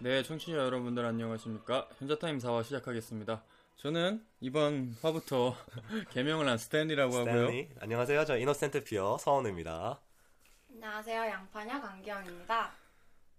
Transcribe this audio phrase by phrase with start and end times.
[0.00, 1.88] 네, 청취자 여러분들 안녕하십니까?
[1.98, 3.42] 현자타임 4화 시작하겠습니다.
[3.76, 5.56] 저는 이번 화부터
[6.10, 7.32] 개명을 한 스탠리라고 하고요.
[7.46, 7.68] 스탠리.
[7.80, 8.24] 안녕하세요.
[8.24, 9.98] 저 innocent 피어 서원우입니다.
[10.72, 11.22] 안녕하세요.
[11.22, 12.70] 양파녀 강기영입니다.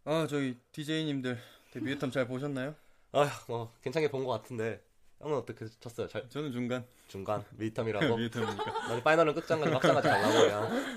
[0.06, 1.40] 아, 저희 DJ님들
[1.76, 2.76] midterm 잘 보셨나요?
[3.14, 4.82] 아휴, 뭐 괜찮게 본 것 같은데
[5.20, 6.08] 형은 어떻게 쳤어요?
[6.08, 8.02] 잘 저는 중간 중간 midterm이라고.
[8.30, 8.88] midterm이니까.
[8.88, 10.96] 나는 final은 끝장까지 확장까지 가려고 그냥.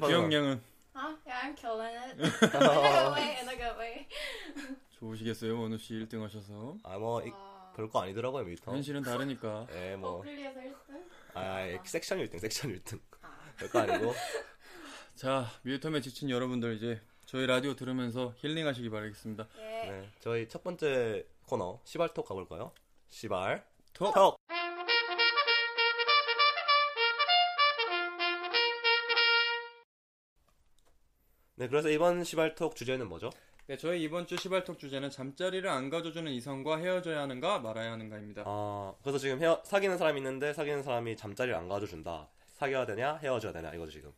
[0.08, 0.62] 기영 양은
[0.96, 2.16] 아, I'm killing it.
[5.04, 5.60] 좋으시겠어요?
[5.60, 6.78] 원우 씨 1등 하셔서.
[6.82, 7.72] 아뭐 와.
[7.76, 8.72] 별거 아니더라고요 미텀.
[8.72, 9.66] 현실은 다르니까.
[9.72, 11.04] 예, 뭐 어플리에서 1등?
[11.34, 13.00] 아, 섹션 1등, 섹션 1등.
[13.22, 13.36] 아.
[13.58, 14.12] 별거 아니고.
[15.14, 19.46] 자, 뮤텀에 지친 여러분들 이제 저희 라디오 들으면서 힐링하시기 바라겠습니다.
[19.58, 19.62] 예.
[19.90, 22.72] 네, 저희 첫 번째 코너 시발톡 가볼까요?
[23.08, 24.14] 시발 톡!
[24.14, 24.36] 톡.
[31.56, 33.30] 네, 그래서 이번 시발톡 주제는 뭐죠?
[33.66, 38.42] 네, 저희 이번 주 시발톡 주제는 잠자리를 안 가져주는 이성과 헤어져야 하는가 말아야 하는가입니다.
[38.44, 42.28] 아, 그래서 지금 헤어, 사귀는 사람이 있는데 사귀는 사람이 잠자리를 안 가져준다.
[42.56, 44.12] 사귀어야 되냐, 헤어져야 되냐 이거죠 지금.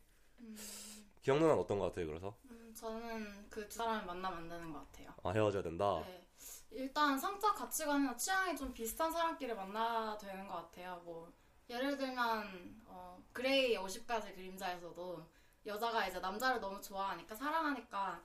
[1.21, 2.07] 기억 누나는 어떤 것 같아요?
[2.07, 5.13] 그래서 음, 저는 그 두 사람을 만나면 안 되는 것 같아요.
[5.23, 6.03] 아, 헤어져야 된다.
[6.05, 6.25] 네.
[6.71, 11.01] 일단 성적 가치관이나 취향이 좀 비슷한 사람끼리 만나야 되는 것 같아요.
[11.05, 11.31] 뭐
[11.69, 15.25] 예를 들면 어, 그레이 50가지 그림자에서도
[15.65, 18.21] 여자가 이제 남자를 너무 좋아하니까 사랑하니까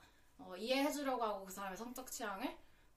[0.47, 2.45] 어, 이해해주려고 하고 그 사람의 성적 취향을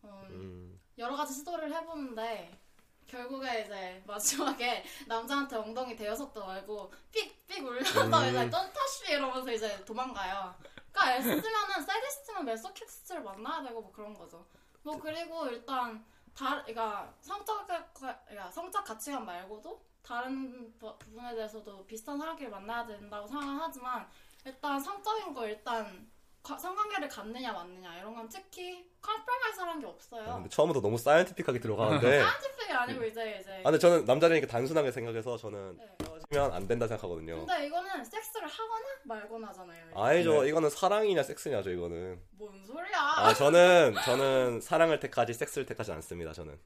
[0.04, 2.58] 음, 음, 여러 가지 시도를 해보는데
[3.06, 8.28] 결국에 이제 마지막에 남자한테 엉덩이 대여섯 대 맞고 삑삑 울려서 음.
[8.28, 10.54] 이제 don't touch 이러면서 이제 도망가요.
[10.92, 14.44] 그러니까 S면은 sadist면 masochist를 만나야 되고 뭐 그런 거죠.
[14.82, 16.04] 뭐 그리고 일단
[16.34, 23.26] 다 그러니까 성적 그러니까 성적 가치관 말고도 다른 부- 부분에 대해서도 비슷한 사람끼리 만나야 된다고
[23.26, 24.08] 생각하지만
[24.44, 26.15] 일단 성적인 거 일단 과-
[26.58, 30.30] 성관계를 갖느냐 마느냐 이런 건 특히 compromise라는 게 없어요.
[30.30, 32.20] 아, 근데 처음부터 너무 scientific하게 들어가는데.
[32.20, 33.60] 아, scientific이 아니고 이제 이제.
[33.64, 35.96] 근데 저는 남자라니까 단순하게 생각해서 저는 네.
[36.04, 37.36] 헤어지면 안 된다 생각하거든요.
[37.46, 39.86] 근데 이거는 섹스를 하거나 말거나잖아요.
[39.94, 40.42] 아니죠.
[40.42, 40.48] 네.
[40.48, 41.70] 이거는 사랑이냐 섹스냐죠.
[41.70, 42.20] 이거는.
[42.32, 42.98] 뭔 소리야?
[42.98, 46.32] 아 저는 저는 사랑을 택하지 섹스를 택하지 않습니다.
[46.32, 46.58] 저는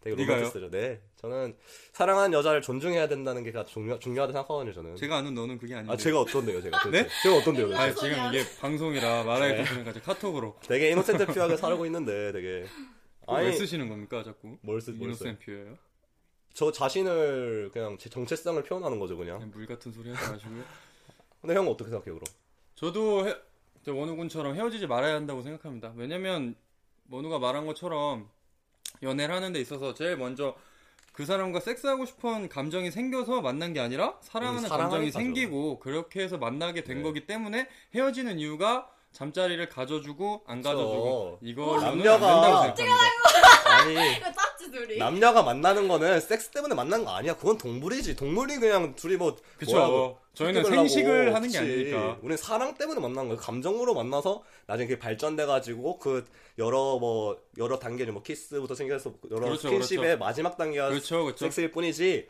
[0.00, 0.24] 되게?
[0.24, 0.70] 로맨티스트죠.
[0.70, 1.56] 네, 저는
[1.92, 4.72] 사랑하는 여자를 존중해야 된다는 게 가장 중요 중요하다 생각하거든요.
[4.72, 4.96] 저는.
[4.96, 5.92] 제가 아는 너는 그게 아닌데.
[5.92, 6.90] 아 제가 어떤데요, 제가?
[6.90, 7.08] 네?
[7.22, 7.74] 제가 어떤데요?
[7.76, 7.92] 아?
[7.92, 10.56] 지금 이게 방송이라 말하기 좀 카톡으로.
[10.62, 12.66] 되게 이노센트 퓨어하게 살고 있는데 되게.
[13.28, 14.56] 왜 아니 쓰시는 겁니까, 자꾸?
[14.60, 15.24] 뭘 쓰, 뭘 써?
[15.24, 15.76] 이노센 퓨어예요?
[16.54, 19.38] 저 자신을 그냥 제 정체성을 표현하는 거죠, 그냥.
[19.38, 20.62] 그냥 물 같은 소리 하지 마시고요.
[21.42, 22.24] 근데 형은 어떻게 생각해요, 그럼?
[22.76, 23.36] 저도 해,
[23.84, 25.92] 저 원우군처럼 헤어지지 말아야 한다고 생각합니다.
[25.96, 26.54] 왜냐면
[27.10, 28.30] 원우가 말한 것처럼
[29.02, 30.54] 연애를 하는 데 있어서 제일 먼저
[31.12, 35.10] 그 사람과 섹스하고 싶은 감정이 생겨서 만난 게 아니라 사랑하는 음, 감정이.
[35.10, 37.02] 생기고 그렇게 해서 만나게 된 네.
[37.02, 43.76] 거기 때문에 헤어지는 이유가 잠자리를 가져주고 안 가져주고 이걸로는 안 남녀가- 된다고 생각합니다.
[43.76, 44.96] 아니 이거.
[44.98, 47.34] 남녀가 만나는 거는 섹스 때문에 만난 거 아니야.
[47.34, 48.14] 그건 동물이지.
[48.16, 49.72] 동물이 그냥 둘이 뭐 그쵸.
[49.72, 50.64] 뭐라고 저희는.
[50.64, 51.58] 생식을 하는 게 그치.
[51.58, 52.18] 아니니까.
[52.20, 53.36] 우리는 사랑 때문에 만난 거예요.
[53.40, 56.24] 감정으로 만나서 나중에 그게 발전돼 가지고 그
[56.58, 60.18] 여러 뭐 여러 단계를 뭐 키스부터 생겨서 여러 그렇죠, 스킨십의 그렇죠.
[60.18, 61.44] 마지막 단계가 그렇죠, 그렇죠.
[61.46, 62.28] 섹스일 뿐이지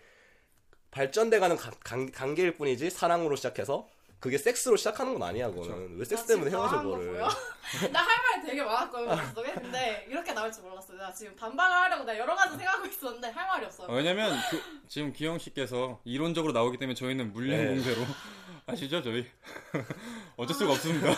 [0.93, 5.51] 발전돼 가는 가- 관- 관계일 뿐이지 사랑으로 시작해서 그게 섹스로 시작하는 건 아니야.
[5.51, 5.99] 그거는.
[5.99, 7.19] 왜 섹스 때문에 헤어져 그거를.
[7.93, 10.97] 나할 말이 되게 많았거든요 머릿속에 근데 이렇게 나올 줄 몰랐어요.
[10.99, 13.89] 나 지금 반박을 하려고 내가 여러 가지 생각하고 있었는데 할 말이 없어요.
[13.89, 17.67] 어, 왜냐면 그- 지금 기영 씨께서 이론적으로 나오기 때문에 저희는 물량 네.
[17.69, 18.03] 공세로.
[18.67, 19.27] 아시죠 저희?
[20.37, 21.09] 어쩔 수가 없습니다.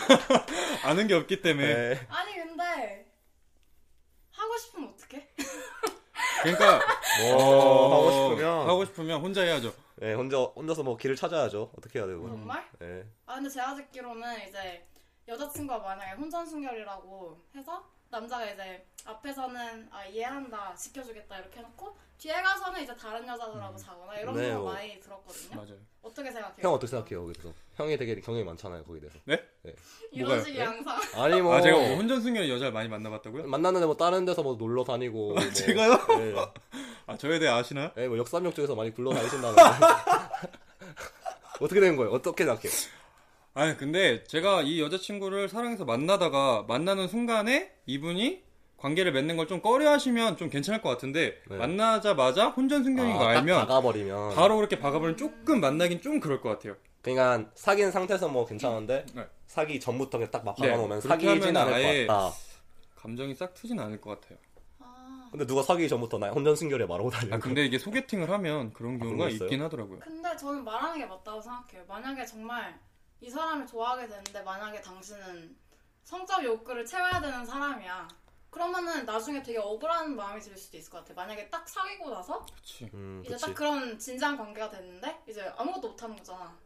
[0.83, 1.67] 아는 게 없기 때문에.
[1.73, 2.07] 네.
[2.09, 3.05] 아니 근데
[4.31, 5.27] 하고 싶으면 어떡해?
[6.43, 6.79] 그러니까
[7.21, 8.67] 뭐 하고 어, 싶으면.
[8.69, 11.73] 하고 싶으면 혼자 해야죠 네, 혼자 혼자서 뭐 길을 찾아야죠.
[11.77, 12.25] 어떻게 해야 되고.
[12.27, 12.65] 정말?
[12.79, 13.05] 네.
[13.25, 14.87] 아 근데 제가 듣기로는 이제
[15.27, 22.93] 여자친구가 만약에 혼전순결이라고 해서 남자가 이제 앞에서는 아 이해한다 지켜주겠다 이렇게 해놓고 뒤에 가서는 이제
[22.95, 24.73] 다른 여자들하고 자거나 이런 네, 경우 뭐.
[24.73, 25.55] 많이 들었거든요.
[25.55, 25.77] 맞아요.
[26.01, 26.57] 어떻게 생각해요?
[26.61, 27.53] 형 어떻게 생각해요 거기에 대해서?
[27.75, 29.19] 형이 되게 경험이 많잖아요 거기에 대해서.
[30.11, 30.43] 이런 뭐가요?
[30.45, 30.65] 식의 네?
[30.65, 30.99] 양상.
[31.15, 33.47] 아니 뭐 아 제가 뭐 혼전순결 여자를 많이 만나봤다고요?
[33.47, 35.93] 만났는데 뭐 다른 데서 뭐 놀러 다니고 뭐, 제가요?
[36.19, 36.35] 네.
[37.07, 37.91] 아 저에 대해 아시나요?
[37.95, 39.61] 네, 뭐 역삼역 쪽에서 많이 굴러 다니신다는데
[41.61, 42.11] 어떻게 된 거예요?
[42.11, 42.71] 어떻게 생각해요?
[43.53, 48.43] 아니 근데 제가 이 여자친구를 사랑해서 만나다가 만나는 순간에 이분이
[48.79, 51.57] 관계를 맺는 걸 좀 꺼려 하시면 좀 괜찮을 것 같은데 네.
[51.57, 56.49] 만나자마자 혼전순결인 거 아, 딱 알면 다가버리면 바로 그렇게 박아버리면 조금 만나긴 좀 그럴 것
[56.49, 56.75] 같아요.
[57.01, 59.25] 그러니까 사귄 상태에서 뭐 괜찮은데 네.
[59.47, 62.35] 사기 전부터 그냥 딱막 네, 박아놓으면 그렇게 사귀진 않을 아예- 것 같다.
[62.95, 64.37] 감정이 싹 트진 않을 것 같아요.
[64.79, 68.71] 아, 근데 누가 사귀기 전부터 나 혼전 순결에 말하고 다니는 아 근데 이게 소개팅을 하면
[68.73, 69.47] 그런 아, 경우가 거 있어요?
[69.47, 69.99] 있긴 하더라고요.
[69.99, 71.83] 근데 저는 말하는 게 맞다고 생각해요.
[71.87, 72.77] 만약에 정말
[73.21, 75.55] 이 사람을 좋아하게 되는데 만약에 당신은
[76.03, 78.07] 성적 욕구를 채워야 되는 사람이야.
[78.49, 81.13] 그러면은 나중에 되게 억울한 마음이 들 수도 있을 것 같아.
[81.13, 82.89] 만약에 딱 사귀고 나서 그렇지.
[82.93, 83.45] 음, 이제 그치.
[83.45, 86.57] 딱 그런 진지한 관계가 됐는데 이제 아무것도 못 하는 거잖아.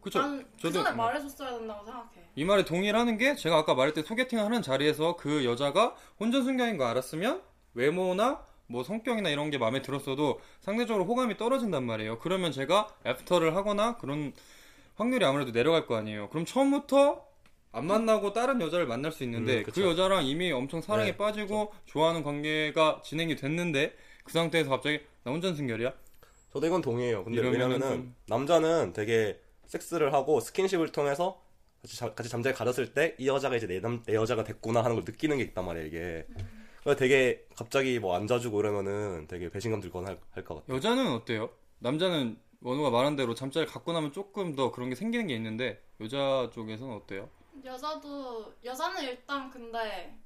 [0.00, 0.20] 그쵸.
[0.20, 0.96] 난 저도- 그전에 음.
[0.96, 2.10] 말해줬어야 된다고 생각해.
[2.36, 6.86] 이 말에 동의를 하는 게 제가 아까 말했듯 소개팅을 하는 자리에서 그 여자가 혼전순결인 거
[6.86, 7.42] 알았으면
[7.74, 12.18] 외모나 뭐 성격이나 이런 게 마음에 들었어도 상대적으로 호감이 떨어진단 말이에요.
[12.20, 14.32] 그러면 제가 애프터를 하거나 그런
[14.94, 16.28] 확률이 아무래도 내려갈 거 아니에요.
[16.30, 17.25] 그럼 처음부터
[17.76, 19.86] 안 만나고 다른 여자를 만날 수 있는데 음, 그 그쵸.
[19.86, 23.94] 여자랑 이미 엄청 사랑에 네, 빠지고 좋아하는 관계가 진행이 됐는데
[24.24, 25.92] 그 상태에서 갑자기 나 혼전순결이야?
[26.54, 27.22] 저도 이건 동의해요.
[27.24, 31.42] 근데 왜냐면은 좀- 남자는 되게 섹스를 하고 스킨십을 통해서
[31.82, 34.96] 같이, 잠- 같이 잠자리 가졌을 때 이 여자가 이제 내, 남, 내 여자가 됐구나 하는
[34.96, 36.26] 걸 느끼는 게 있단 말이에요 이게.
[36.82, 40.74] 그래서 되게 갑자기 뭐 안 자주고 이러면은 되게 배신감 들거나 할것 같아.
[40.74, 41.50] 여자는 어때요?
[41.80, 46.48] 남자는 원우가 말한 대로 잠자리 갖고 나면 조금 더 그런 게 생기는 게 있는데 여자
[46.54, 47.28] 쪽에서는 어때요?
[47.64, 50.16] 여자도 여자는 일단 근데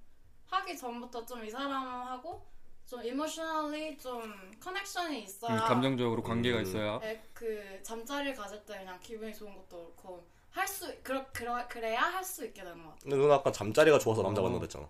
[0.47, 2.45] 하기 전부터 좀 이 사람하고
[2.87, 6.63] 좀 emotionally 좀 connection이 있어야 음, 감정적으로 관계가 음.
[6.63, 11.69] 있어야 에, 그 잠자리를 가질 때 그냥 기분이 좋은 것도 그렇고 할 수 그러, 그러,
[11.69, 12.99] 그래야 할 수 있게 되는 것 같아.
[13.03, 14.89] 근데 누나 아까 잠자리가 좋아서 남자 했잖아.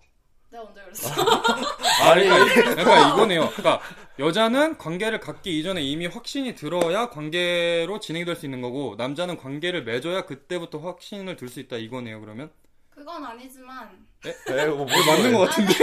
[0.51, 1.09] 내가 언제 그랬어?
[2.03, 3.49] 아, 그러니까, 그러니까 이거네요.
[3.51, 3.81] 그러니까
[4.19, 10.25] 여자는 관계를 갖기 이전에 이미 확신이 들어야 관계로 진행될 수 있는 거고 남자는 관계를 맺어야
[10.25, 12.19] 그때부터 확신을 들 수 있다 이거네요.
[12.21, 12.51] 그러면
[12.89, 15.73] 그건 아니지만 에, 뭐, 뭐 맞는 것 같은데.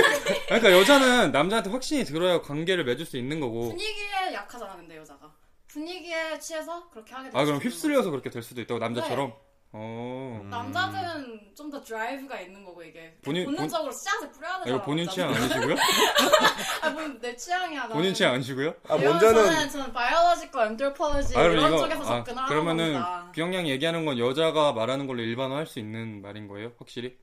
[0.50, 3.70] 아니, 그러니까 여자는 남자한테 확신이 들어야 관계를 맺을 수 있는 거고.
[3.70, 5.32] 분위기에 약하잖아 근데 여자가
[5.66, 9.28] 분위기에 취해서 그렇게 하게 아 그럼 있는 휩쓸려서 그렇게 될 수도 있다고 남자처럼.
[9.28, 9.34] 네.
[9.72, 10.40] 어.
[10.42, 10.48] 음.
[10.50, 15.06] 남자들은 좀 더 drive가 있는 거고 이게 본인- 본능적으로 씨앗을 뿌려야 아, 되잖아 이거 본인
[15.08, 15.60] 취향 남자들은.
[15.60, 15.76] 아니시고요?
[16.82, 17.80] 아, 뭔내 취향이야.
[17.82, 17.94] 나는.
[17.96, 18.74] 본인 취향 아니시고요?
[18.88, 23.32] 아 먼저는 저는 저는 biological anthropology 아, 이런 이거 쪽에서 아, 접근을 하는 그러면은 겁니다.
[23.34, 27.18] 규영양 얘기하는 건 여자가 말하는 걸로 일반화할 수 있는 말인 거예요, 확실히?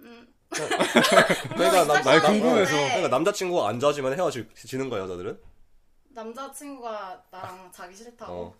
[0.00, 0.28] 음.
[0.50, 2.72] 그러니까 남, 궁금해서.
[2.76, 5.40] 그러니까 남자친구가 안 자주면 헤어지는 거야 여자들은.
[6.10, 8.32] 남자친구가 나랑 자기 싫다고.
[8.32, 8.54] 어.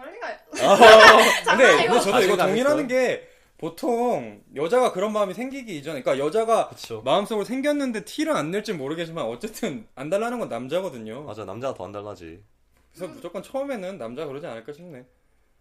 [0.00, 0.36] 그럴 리가.
[0.50, 1.92] 근데, 장난이고.
[1.92, 2.86] 근데 저도 이거 자신감 동의하는 있어?
[2.88, 3.28] 게
[3.58, 7.00] 보통 여자가 그런 마음이 생기기 이전에 그러니까 여자가 그렇죠.
[7.02, 11.22] 마음속으로 생겼는데 티를 안 낼지 모르겠지만 어쨌든 안 달라는 건 남자거든요.
[11.22, 12.44] 맞아 남자가 더 안 달라지.
[12.92, 15.06] 그래서 무조건 처음에는 남자가 그러지 않을까 싶네.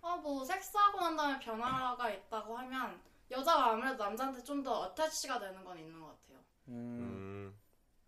[0.02, 3.00] 아, 뭐 섹스하고 난 다음에 변화가 있다고 하면
[3.32, 6.38] 여자가 아무래도 남자한테 좀 더 어태치가 되는 건 있는 것 같아요.
[6.68, 6.74] 음.
[7.00, 7.56] 음.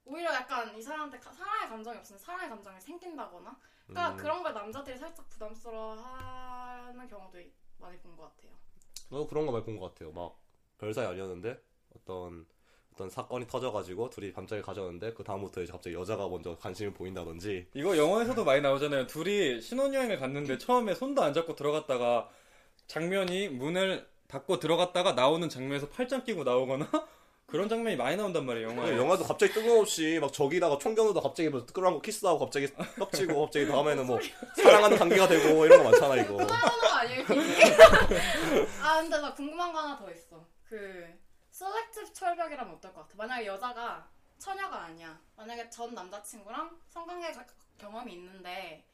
[0.06, 3.56] 오히려 약간 이 사람한테 가- 사랑의 감정이 없으면 사랑의 감정이 생긴다거나.
[3.88, 4.18] 그러니까 음.
[4.18, 8.52] 그런 걸 남자들이 살짝 부담스러워하는 경우도 이- 많이 본 것 같아요.
[9.10, 10.12] 저도 그런 거 많이 본 것 같아요.
[10.12, 10.38] 막
[10.80, 11.60] 별사이 아니었는데
[11.96, 12.46] 어떤
[12.94, 17.68] 어떤 사건이 터져가지고 둘이 밤자리 가졌는데 그 다음부터 이제 갑자기 여자가 먼저 관심을 보인다든지.
[17.76, 19.06] 이거 영화에서도 많이 나오잖아요.
[19.06, 22.28] 둘이 신혼여행을 갔는데 처음에 손도 안 잡고 들어갔다가
[22.88, 26.88] 장면이 문을 닫고 들어갔다가 나오는 장면에서 팔짱 끼고 나오거나
[27.48, 28.98] 그런 장면이 많이 나온단 말이에요, 영화에.
[28.98, 32.68] 영화도 갑자기 뜬금없이 막 저기다가 총 겨누다 갑자기 뭐 끌어안고 키스하고 갑자기
[33.00, 34.20] 껍치고 갑자기 다음에는 뭐
[34.62, 36.44] 사랑하는 관계가 되고 이런 거 많잖아 이거.
[36.44, 37.64] 하는 거 아니에요, 이게?
[38.84, 40.46] 아, 근데 나 궁금한 거 하나 더 있어.
[40.68, 41.08] 그,
[41.52, 43.14] selective 철벽이라면 어떨 것 같아?
[43.16, 44.06] 만약에 여자가
[44.38, 45.18] 처녀가 아니야.
[45.38, 47.46] 만약에 전 남자친구랑 성관계 가-
[47.78, 48.86] 경험이 있는데,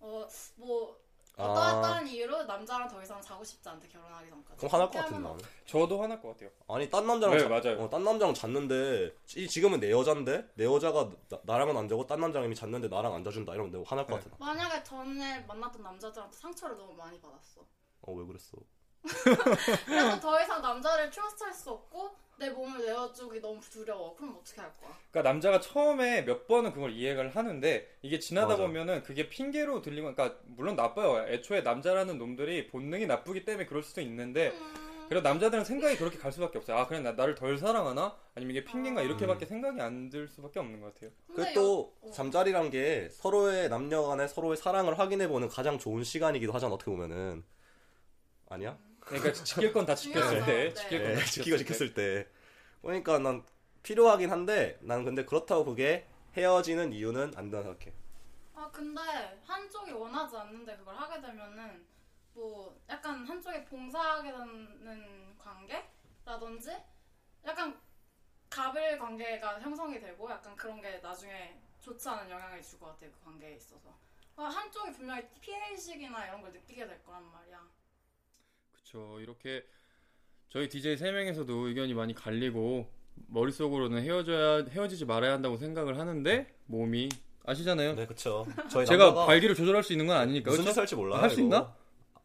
[0.00, 0.98] 어, 뭐,
[1.36, 4.56] 어떠한 이유로 남자랑 더 이상 자고 싶지 않대, 결혼하기 전까지.
[4.58, 5.50] 그럼 화날 것 그렇게 같은데 하면 나는.
[5.66, 6.50] 저도 화날 것 같아요.
[6.68, 7.82] 아니 딴 남자랑 네, 자- 맞아요.
[7.84, 11.10] 어, 딴 남자랑 잤는데 이 지금은 내 여잔데 내 여자가
[11.44, 14.22] 나, 랑은안 자고 딴 남자랑 이미 잤는데 나랑 안 자준다 이러면 내가 화날 것 네.
[14.30, 14.36] 같아.
[14.38, 14.46] 나.
[14.46, 17.62] 만약에 전에 만났던 남자들한테 상처를 너무 많이 받았어.
[18.02, 18.58] 어왜 그랬어?
[19.86, 24.14] 그래서 더 이상 남자를 트러스트할 수 없고 내 몸을 내어주기 너무 두려워.
[24.16, 24.90] 그럼 어떻게 할 거야?
[25.10, 28.62] 그러니까 남자가 처음에 몇 번은 그걸 이해를 하는데 이게 지나다 맞아.
[28.62, 31.24] 보면은 그게 핑계로 들리고 그러니까 물론 나빠요.
[31.28, 36.32] 애초에 남자라는 놈들이 본능이 나쁘기 때문에 그럴 수도 있는데 음, 그래서 남자들은 생각이 그렇게 갈
[36.32, 36.78] 수밖에 없어요.
[36.78, 38.16] 아, 그래 나 나를 덜 사랑하나?
[38.34, 41.10] 아니면 이게 핑계인가 이렇게밖에 생각이 안 들 수밖에 없는 것 같아요.
[41.34, 42.12] 그리고 또 여- 어.
[42.12, 47.44] 잠자리란 게 서로의 남녀 간의 서로의 사랑을 확인해보는 가장 좋은 시간이기도 하잖아 어떻게 보면은
[48.48, 48.78] 아니야?
[49.04, 50.44] 그러니까 지킬 건 다 지켰을 중요하죠.
[50.44, 50.74] 때, 네.
[50.74, 52.28] 지킬 네, 건다 지키고 지켰을 때.
[52.82, 53.44] 그러니까 난
[53.82, 56.06] 필요하긴 한데 난 근데 그렇다고 그게
[56.36, 57.92] 헤어지는 이유는 안 된다 생각해.
[58.54, 59.00] 아 근데
[59.44, 61.86] 한쪽이 원하지 않는데 그걸 하게 되면은
[62.34, 66.70] 뭐 약간 한쪽이 봉사하게 되는 관계라든지
[67.44, 67.78] 약간
[68.50, 73.24] 갑을 관계가 형성이 되고 약간 그런 게 나중에 좋지 않은 영향을 줄 것 같아요 그
[73.24, 73.94] 관계에 있어서.
[74.36, 77.66] 아, 한쪽이 분명히 피해의식이나 이런 걸 느끼게 될 거란 말이야
[78.92, 79.18] 그쵸.
[79.20, 79.64] 이렇게
[80.50, 82.86] 저희 DJ 세 명에서도 의견이 많이 갈리고
[83.28, 87.08] 머릿속으로는 헤어져야 헤어지지 말아야 한다고 생각을 하는데 몸이
[87.44, 87.94] 아시잖아요.
[87.94, 90.50] 네 그쵸 저희 제가 발기를 조절할 수 있는 건 아니니까.
[90.50, 90.64] 무슨?
[90.66, 91.40] 짓 할지 몰라요 할 수.
[91.40, 91.74] 있나?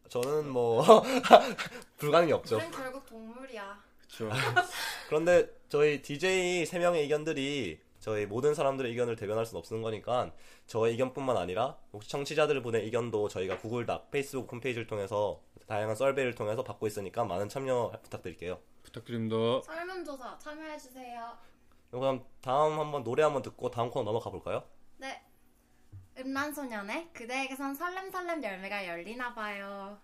[0.08, 0.82] 저는 뭐
[1.98, 4.28] 불가능이 없죠 결국 동물이야 그쵸.
[5.08, 10.32] 그런데 저희 DJ 세 명의 의견들이 저희 모든 사람들의 의견을 대변할 수는 없는 거니까
[10.66, 16.34] 저의 의견뿐만 아니라 혹시 청취자들 분의 의견도 저희가 구글 닥 페이스북 홈페이지를 통해서 다양한 썰베이를
[16.34, 18.58] 통해서 받고 있으니까 많은 참여 부탁드릴게요.
[18.82, 19.36] 부탁드립니다.
[19.64, 21.36] 설문조사 참여해주세요
[21.90, 24.64] 그럼 다음 한번 노래 한번 듣고 다음 코너 넘어가 볼까요?
[24.96, 25.22] 네
[26.18, 29.98] 음란소년의 그대에게선 설렘설렘 열매가 열리나 봐요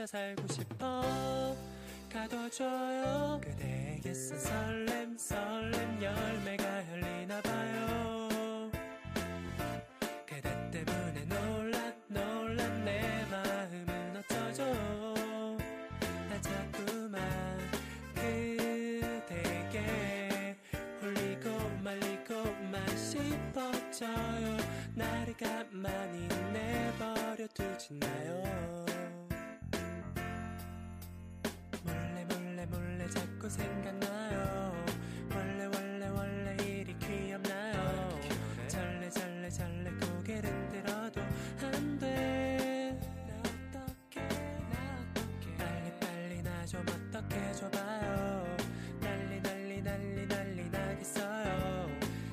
[0.00, 1.54] 갇혀 살고 싶어.
[2.10, 3.38] 가둬줘요.
[3.42, 8.70] 그대에게 쓴 설렘 설렘 열매가 열리나 봐요.
[10.24, 14.64] 그대 때문에 놀란 놀란 내 마음은 어쩌죠?
[16.30, 17.20] 나 자꾸만
[18.14, 19.84] 그대에게
[21.02, 21.50] 홀리고
[21.84, 24.56] 말리고만 싶어져요.
[24.94, 28.79] 나를 가만히 내버려 두지나요
[33.50, 34.84] 생각나요?
[35.34, 38.20] 원래 원래 원래 일이 귀엽나요?
[38.68, 41.20] 설레 설레 설레 고개를 들어도
[41.62, 42.98] 안돼.
[43.44, 45.04] 어떻게 나
[45.58, 48.56] 빨리 빨리 나 좀 어떻게 줘봐요.
[49.00, 51.88] 난리 난리 난리 난리 나겠어요.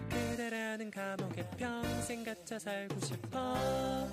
[0.10, 4.08] 그대라는 감옥에 평생 갇혀 살고 싶어.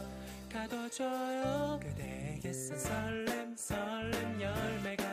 [0.50, 1.78] 가둬줘요.
[1.82, 5.03] 그대에게 쓴 설렘 설렘 열매가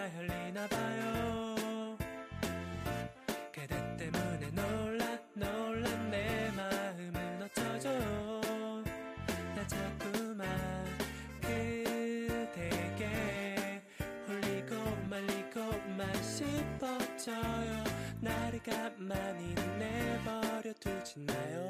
[18.61, 21.69] 나를 가만히 내버려 두지나요.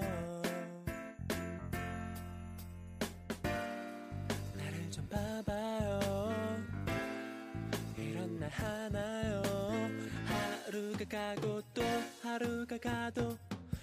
[4.56, 6.64] 나를 좀 봐봐요.
[7.98, 9.42] 이런 날 하나요.
[10.66, 11.82] 하루가 가고 또
[12.24, 13.38] 하루가 가도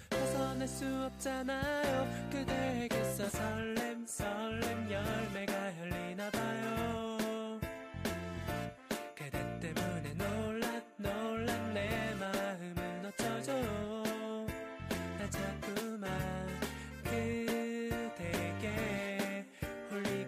[0.09, 2.29] 벗어날 수 없잖아요.
[2.31, 3.88] 그대에게서 설렘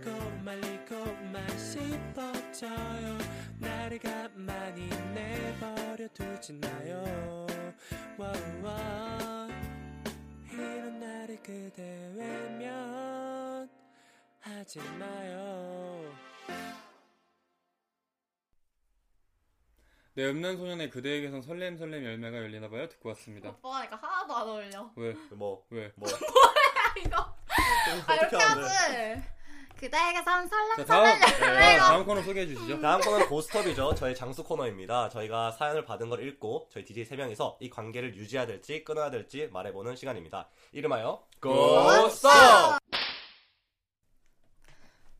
[0.01, 0.09] 홀리고
[0.43, 3.17] 말리고만 싶어져요
[3.59, 7.45] 나를 가만히 내버려 두지나요
[8.17, 9.47] 와우와
[10.51, 13.69] 이런 나를 그대 외면
[14.39, 16.11] 하지 마요
[20.13, 22.89] 네, 음란소년의 그대에게선 설렘 설렘 열매가 열리나봐요.
[22.89, 23.47] 듣고 왔습니다.
[23.47, 25.13] 오빠가 하니까 하나도 안 어울려 왜?
[25.31, 25.89] 뭐 왜?
[25.95, 26.09] 뭐.
[26.99, 28.35] 이거 아 어떻게 이렇게?
[28.43, 29.23] 하지
[29.81, 31.19] 그대에게 선 설렘 자, 다음,
[31.59, 32.79] 네, 다음 코너 소개해 주시죠.
[32.81, 33.95] 다음 코너는 고스톱이죠.
[33.95, 35.09] 저희 장수 코너입니다.
[35.09, 39.95] 저희가 사연을 받은 걸 읽고 저희 DJ 3명이서 이 관계를 유지해야 될지 끊어야 될지 말해보는
[39.95, 40.47] 시간입니다.
[40.71, 42.31] 이름하여 고스톱!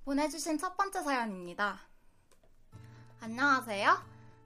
[0.05, 1.79] 보내주신 첫 번째 사연입니다.
[3.19, 3.97] 안녕하세요.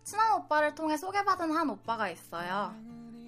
[0.06, 2.74] 친한 오빠를 통해 소개받은 한 오빠가 있어요.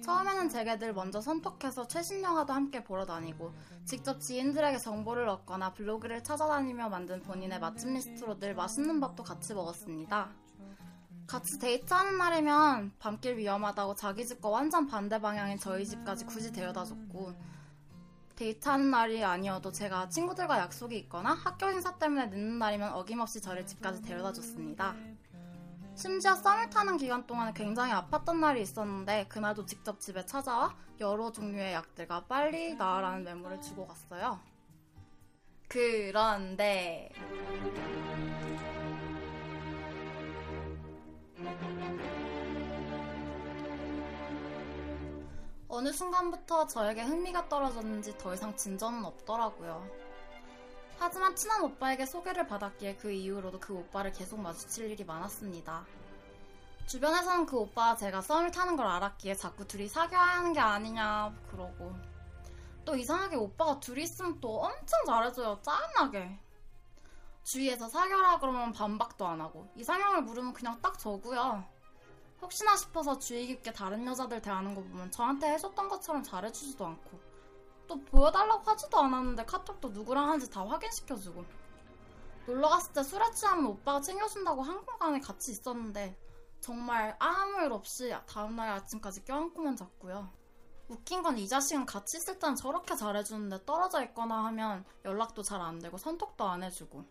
[0.08, 3.52] 처음에는 제게 늘 먼저 선톡해서 최신 영화도 함께 보러 다니고
[3.84, 10.30] 직접 지인들에게 정보를 얻거나 블로그를 찾아다니며 만든 본인의 맛집 리스트로 늘 맛있는 밥도 같이 먹었습니다.
[11.26, 17.34] 같이 데이트하는 날이면 밤길 위험하다고 자기 집과 완전 반대 방향인 저희 집까지 굳이 데려다 줬고
[18.34, 24.00] 데이트하는 날이 아니어도 제가 친구들과 약속이 있거나 학교 행사 때문에 늦는 날이면 어김없이 저를 집까지
[24.00, 24.96] 데려다 줬습니다.
[25.98, 31.72] 심지어 썸을 타는 기간 동안에 굉장히 아팠던 날이 있었는데 그날도 직접 집에 찾아와 여러 종류의
[31.72, 34.38] 약들과 빨리 나으라는 메모를 주고 갔어요.
[35.66, 37.10] 그런데
[45.66, 50.07] 어느 순간부터 저에게 흥미가 떨어졌는지 더 이상 진전은 없더라고요.
[51.00, 55.86] 하지만 친한 오빠에게 소개를 받았기에 그 이후로도 그 오빠를 계속 마주칠 일이 많았습니다.
[56.86, 61.94] 주변에서는 그 오빠와 제가 썸을 타는 걸 알았기에 자꾸 둘이 사귀어야 하는 게 아니냐 그러고.
[62.84, 66.40] 또 이상하게 오빠가 둘이 있으면 또 엄청 잘해줘요 짜증나게.
[67.44, 69.70] 주위에서 사귀어라 그러면 반박도 안 하고.
[69.76, 71.64] 이상형을 물으면 그냥 딱 저고요.
[72.40, 77.27] 혹시나 싶어서 주의 깊게 다른 여자들 대하는 거 보면 저한테 해줬던 것처럼 잘해주지도 않고
[77.88, 81.44] 또 보여달라고 하지도 않았는데 카톡도 누구랑 하는지 다 확인시켜주고
[82.46, 86.16] 놀러 갔을 때 술에 취하면 오빠가 챙겨준다고 한 공간에 같이 있었는데
[86.60, 90.30] 정말 아무 일 없이 다음날 아침까지 껴안고만 잤고요.
[90.88, 95.78] 웃긴 건 이 자식은 같이 있을 땐 저렇게 잘해주는데 떨어져 있거나 하면 연락도 잘 안
[95.78, 97.04] 되고 선톡도 안 해주고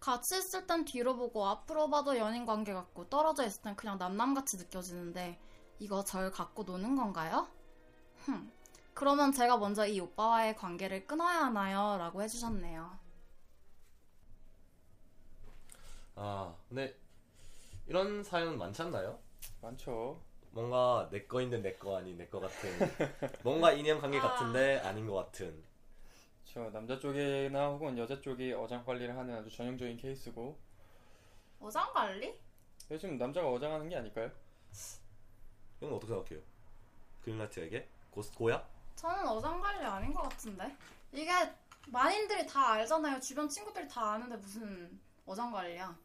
[0.00, 4.58] 같이 있을 땐 뒤로 보고 앞으로 봐도 연인 관계 같고 떨어져 있을 땐 그냥 남남같이
[4.58, 5.40] 느껴지는데
[5.78, 7.48] 이거 절 갖고 노는 건가요?
[8.26, 8.52] 흠.
[8.96, 11.98] 그러면 제가 먼저 이 오빠와의 관계를 끊어야 하나요?
[11.98, 12.98] 라고 해주셨네요.
[16.14, 16.94] 아 근데
[17.86, 19.18] 이런 사연 많지 않나요?
[19.60, 20.20] 많죠.
[20.50, 22.70] 뭔가 내 거인데 내 거 아닌 내 거 같은
[23.44, 25.62] 뭔가 인연 관계 같은데 아닌 것 같은
[26.46, 30.56] 저 남자 쪽이나 혹은 여자 쪽이 어장 관리를 하는 아주 전형적인 케이스고
[31.60, 32.38] 어장 관리?
[32.90, 34.30] 요즘 남자가 어장하는 게 아닐까요?
[35.80, 36.40] 이건 어떻게 생각해요?
[37.24, 38.66] 그린라이트에게 고, 고야?
[38.96, 40.74] 저는 어장 관리 아닌 것 같은데.
[41.12, 41.30] 이게
[41.88, 43.20] 만인들이 다 알잖아요.
[43.20, 45.96] 주변 친구들이 다 아는데 무슨 어장 관리야.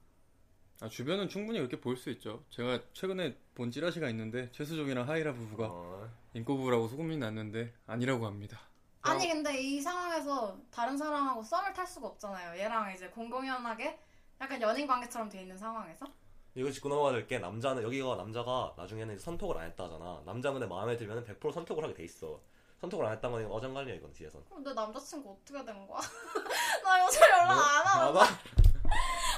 [0.81, 2.43] 아, 주변은 충분히 그렇게 볼 수 있죠.
[2.49, 8.59] 제가 최근에 본 찌라시가 있는데 최수종이랑 하이라 부부가 어, 인꼬부부라고 소문이 났는데 아니라고 합니다.
[9.03, 12.59] 아니 근데 이 상황에서 다른 사람하고 썸을 탈 수가 없잖아요.
[12.59, 13.99] 얘랑 이제 공공연하게
[14.39, 16.05] 약간 연인 관계처럼 돼 있는 상황에서.
[16.55, 20.65] 이거 짚고 넘어가야 될 게 남자는 여기가 남자가 나중에는 이제 선톡을 안 했다잖아 남자 근데
[20.67, 22.41] 마음에 들면 100% 선톡을 하게 돼 있어
[22.81, 25.99] 선톡을 안 했다는 건 어장관리야 이건 뒤에선 그럼 내 남자친구 어떻게 된 거야?
[26.83, 28.23] 나 요새 연락 안 하고 어?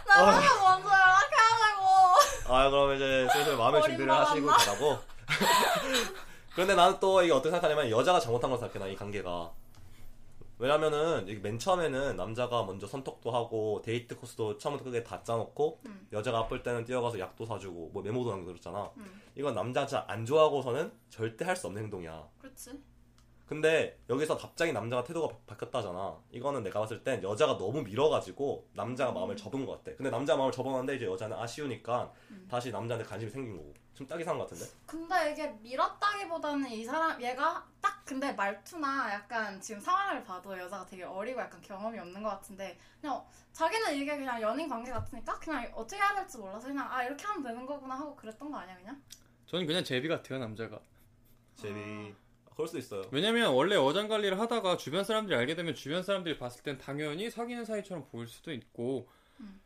[0.08, 1.43] 나 맨날 먼저 연락해야
[2.47, 4.47] 아 그럼 이제 슬슬 마음의 준비를 말 하시고?
[4.47, 4.97] 가라고
[6.53, 9.51] 그런데 나는 또 이게 어떻게 생각하냐면 여자가 잘못한 걸 생각해 나 이 관계가
[10.60, 16.08] 왜냐면은 맨 처음에는 남자가 먼저 선톡도 하고 데이트 코스도 처음부터 크게 다 짜놓고 음.
[16.13, 19.21] 여자가 아플 때는 뛰어가서 약도 사주고 뭐 메모도 남겨줬잖아 음.
[19.36, 22.79] 이건 남자가 안 좋아하고서는 절대 할 수 없는 행동이야 그렇지.
[23.45, 26.17] 근데 여기서 갑자기 남자가 태도가 바- 바뀌었다잖아.
[26.32, 29.95] 이거는 내가 봤을 땐 여자가 너무 밀어가지고 남자가 마음을 접은 것 같아.
[29.97, 32.47] 근데 남자 마음을 접었는데 이제 여자는 아쉬우니까 음.
[32.49, 33.73] 다시 남자한테 관심이 생긴 거고.
[33.93, 34.65] 좀딱 이상한 것 같은데?
[34.88, 41.03] 근데 이게 밀었다기보다는 이 사람 얘가 딱 근데 말투나 약간 지금 상황을 봐도 여자가 되게
[41.03, 46.01] 어리고 약간 경험이 없는 것 같은데 그냥 자기는 이게 그냥 연인 관계 같으니까 그냥 어떻게
[46.01, 48.99] 해야 될지 몰라서 그냥 아 이렇게 하면 되는 거구나 하고 그랬던 거 아니야 그냥?
[49.45, 50.79] 저는 그냥 제비 같아요 남자가.
[51.56, 52.15] 제비.
[52.55, 53.03] 그럴 수도 있어요.
[53.11, 57.65] 왜냐면 원래 어장 관리를 하다가 주변 사람들이 알게 되면 주변 사람들이 봤을 땐 당연히 사귀는
[57.65, 59.07] 사이처럼 보일 수도 있고
[59.39, 59.59] 음.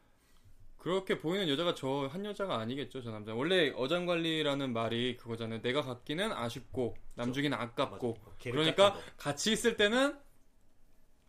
[0.77, 5.81] 그렇게 보이는 여자가 저 한 여자가 아니겠죠 저 남자 원래 어장 관리라는 말이 그거잖아요 내가
[5.81, 8.37] 갖기는 아쉽고 남주기는 아깝고 맞아.
[8.51, 8.97] 그러니까.
[9.17, 10.17] 같이 있을 때는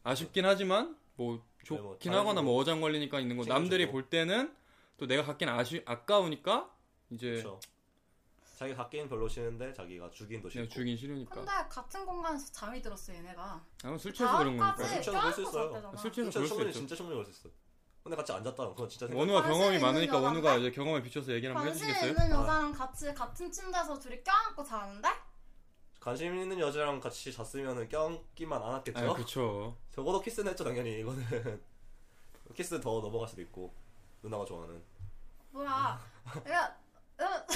[0.04, 3.44] 아쉽긴 하지만 뭐 네, 뭐 좋긴 하거나 잘해주고 뭐 어장 관리니까 있는 거.
[3.44, 4.54] 남들이 볼 때는
[4.96, 6.70] 또 내가 갖기는 아쉬 아까우니까
[7.10, 7.60] 이제 그렇죠.
[8.58, 10.10] 자기 갖기는 별로 싫은데 자기가
[10.50, 10.74] 그냥 싫고.
[10.74, 13.64] 주긴 싫으니까 근데 같은 공간에서 잠이 들었어 얘네가.
[13.84, 15.96] 아마 술 취해서 그런 거니까 술 취해서 그럴 수 껴안고 있어요.
[15.96, 17.54] 술 취해서 그럴 수 있죠 진짜 충분히 그럴 수 있어.
[18.02, 19.20] 근데 같이 안 잤다는 그건 진짜 생각.
[19.20, 20.26] 원우가 관심 경험이 많으니까 여자인데?
[20.26, 22.10] 원우가 이제 경험에 비춰서 얘기를 한번 관심 해주시겠어요?
[22.10, 25.08] 있는 여자랑 같이 같은 침대에서 둘이 껴안고 자는데?
[26.00, 28.98] 관심 있는 여자랑 같이 잤으면은 껴안기만 안 했겠죠?
[28.98, 29.76] 아, 그쵸.
[29.92, 31.62] 적어도 키스는 했죠 당연히 이거는.
[32.56, 33.72] 키스 더 넘어갈 수도 있고
[34.20, 34.82] 누나가 좋아하는.
[35.52, 36.00] 뭐야?
[36.48, 36.76] 야,
[37.20, 37.46] 야,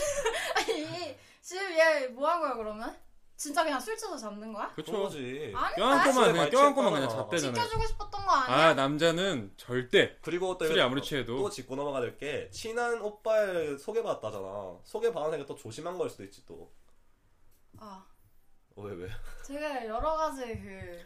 [0.72, 2.96] 아니 지금 얘 뭐 한 거야 그러면?
[3.36, 4.72] 진짜 그냥 술 취해서 잡는 거야?
[4.74, 4.92] 그쵸.
[4.92, 5.52] 그거지.
[5.56, 7.08] 아니 껴안고만, 그냥 껴안고만 그냥.
[7.08, 7.54] 잤대잖아요.
[7.54, 8.68] 지켜주고 싶었던 거 아니야?
[8.68, 11.36] 아, 남자는 절대 그리고 또 술이 아무리 취해도.
[11.38, 14.78] 또 짚고 넘어가야 될 게 친한 오빠를 소개받았다잖아.
[14.84, 16.70] 소개받은 애가 또 조심한 걸 수도 있지 또.
[17.78, 18.04] 아
[18.76, 19.08] 어, 왜 왜?
[19.44, 21.00] 되게 여러 가지 그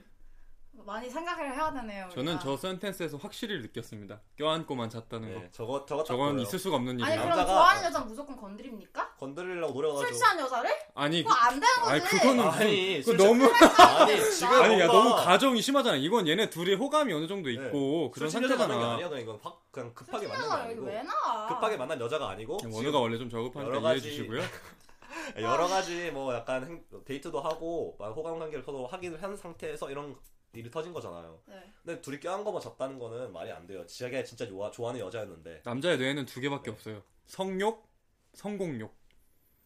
[0.85, 2.09] 많이 생각을 해야 되네요.
[2.11, 2.43] 저는 우리가.
[2.45, 4.21] 저 센텐스에서 확실히 느꼈습니다.
[4.37, 5.41] 껴안고만 잤다는 거.
[5.41, 6.43] 네, 저거 저거 딱 저건 보여요.
[6.43, 7.25] 있을 수가 없는 아니 일이야.
[7.25, 9.15] 그럼 남자가- 좋아하는 여자 는 무조건 건드립니까?
[9.17, 10.07] 건드리려고 노력해가지고.
[10.07, 10.71] 술 취한 여자를?
[10.95, 11.91] 아니, 그, 그거 안 되는 거지.
[11.93, 13.45] 아니 그거는 아니, 그술 너무
[13.99, 15.97] 아니 지금 아니 야 뭔가 너무 가정이 심하잖아.
[15.97, 17.55] 이건 얘네 둘이 호감이 어느 정도 네.
[17.55, 19.07] 있고 그런 술 취해서 만난 게 상태잖아.
[19.07, 19.19] 아니야.
[19.23, 21.47] 이건 확 그냥 급하게 술 만난 게 여자 여기 아니고 왜 나와?
[21.49, 24.43] 급하게 만난 여자가 아니고 원우가 원래 좀 저급하니까 여러 이해해 가지- 주시고요.
[25.41, 30.15] 여러 가지 뭐 약간 행- 데이트도 하고 막 호감 관계를 서로 확인을 한 상태에서 이런
[30.57, 31.41] 일이 터진 거잖아요.
[31.47, 31.73] 네.
[31.85, 33.85] 근데 둘이 껴안 거만 잤다는 거는 말이 안 돼요.
[33.87, 37.03] 지하게 진짜 좋아, 좋아하는 여자였는데 남자의 뇌에는 두 개밖에 없어요.
[37.27, 37.87] 성욕,
[38.35, 38.95] 성공욕.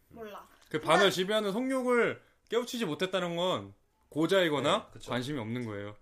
[0.08, 0.46] 몰라.
[0.68, 3.74] 그 반을 지배하는 성욕을 깨우치지 못했다는 건
[4.08, 5.10] 고자이거나 네, 그쵸.
[5.10, 5.96] 관심이 없는 거예요.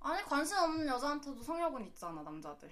[0.00, 2.70] 아니 관심 없는 여자한테도 성욕은 있잖아 남자들.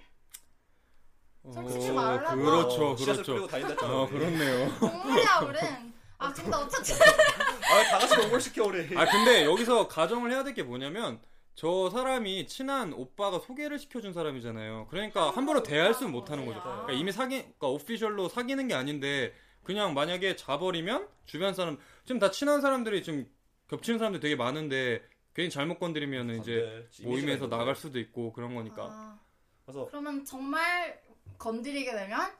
[1.53, 3.47] 솔직히 어, 그렇죠, 어, 씨앗을 뿌리고 그렇죠.
[3.47, 3.93] 다닌댔잖아.
[3.93, 4.79] 어, 그렇네요.
[4.79, 5.93] 동물이야 우린.
[6.17, 6.95] 아 근데 어쨌든
[7.69, 8.97] 아, 다 같이 농구를 시켜 우리.
[8.97, 11.19] 아 근데 여기서 가정을 해야 될 게 뭐냐면
[11.55, 14.87] 저 사람이 친한 오빠가 소개를 시켜준 사람이잖아요.
[14.89, 16.61] 그러니까 함부로 대할 수는 못하는 거죠.
[16.61, 22.31] 그러니까 이미 사기, 그러니까 오피셜로 사귀는 게 아닌데 그냥 만약에 자버리면 주변 사람 지금 다
[22.31, 23.29] 친한 사람들이 좀
[23.69, 26.87] 겹치는 사람들 되게 많은데 괜히 잘못 건드리면 안 이제 돼.
[27.03, 27.47] 이미지가 모임에서.
[27.47, 28.83] 나갈 수도 있고 그런 거니까.
[28.89, 29.19] 아,
[29.65, 31.01] 그래서 그러면 정말
[31.37, 32.31] 건드리게 되면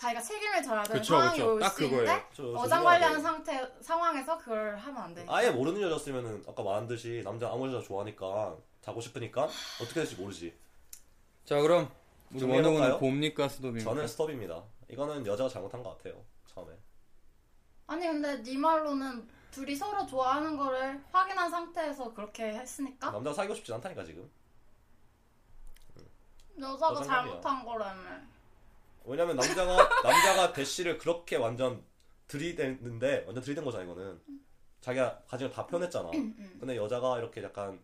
[0.00, 1.52] 자기가 책임을 져야 되는 그쵸, 상황이 그쵸.
[1.54, 2.24] 올 딱 수 있는데 그거예요.
[2.32, 3.22] 저- 어장 조심해야 관리하는 돼.
[3.22, 5.26] 상태 상황에서 그걸 하면 안 돼.
[5.28, 10.56] 아예 모르는 여자였으면은 아까 말한 듯이 남자 아무 여자 좋아하니까 자고 싶으니까 어떻게 될지 모르지.
[11.44, 11.90] 자 그럼
[12.30, 12.74] 우리 정리해볼까요?
[12.80, 13.84] 원호는 봄니까 스톱입니까?
[13.90, 14.62] 저는 스톱입니다.
[14.88, 16.24] 이거는 여자가 잘못한 것 같아요.
[16.46, 16.72] 처음에.
[17.86, 23.74] 아니 근데 네 말로는 둘이 서로 좋아하는 거를 확인한 상태에서 그렇게 했으니까 남자가 사귀고 싶진
[23.74, 24.30] 않다니까 지금.
[26.58, 27.02] 여자가.
[27.02, 28.00] 잘못한 거라며.
[29.10, 31.84] 왜냐면 남자가 남자가 대시를 그렇게 완전
[32.28, 34.20] 들이댔는데 완전 들이댄 거잖아 이거는.
[34.80, 36.08] 자기가 가진 걸다 표현했잖아.
[36.14, 36.56] 음.
[36.58, 37.78] 근데 여자가 이렇게 약간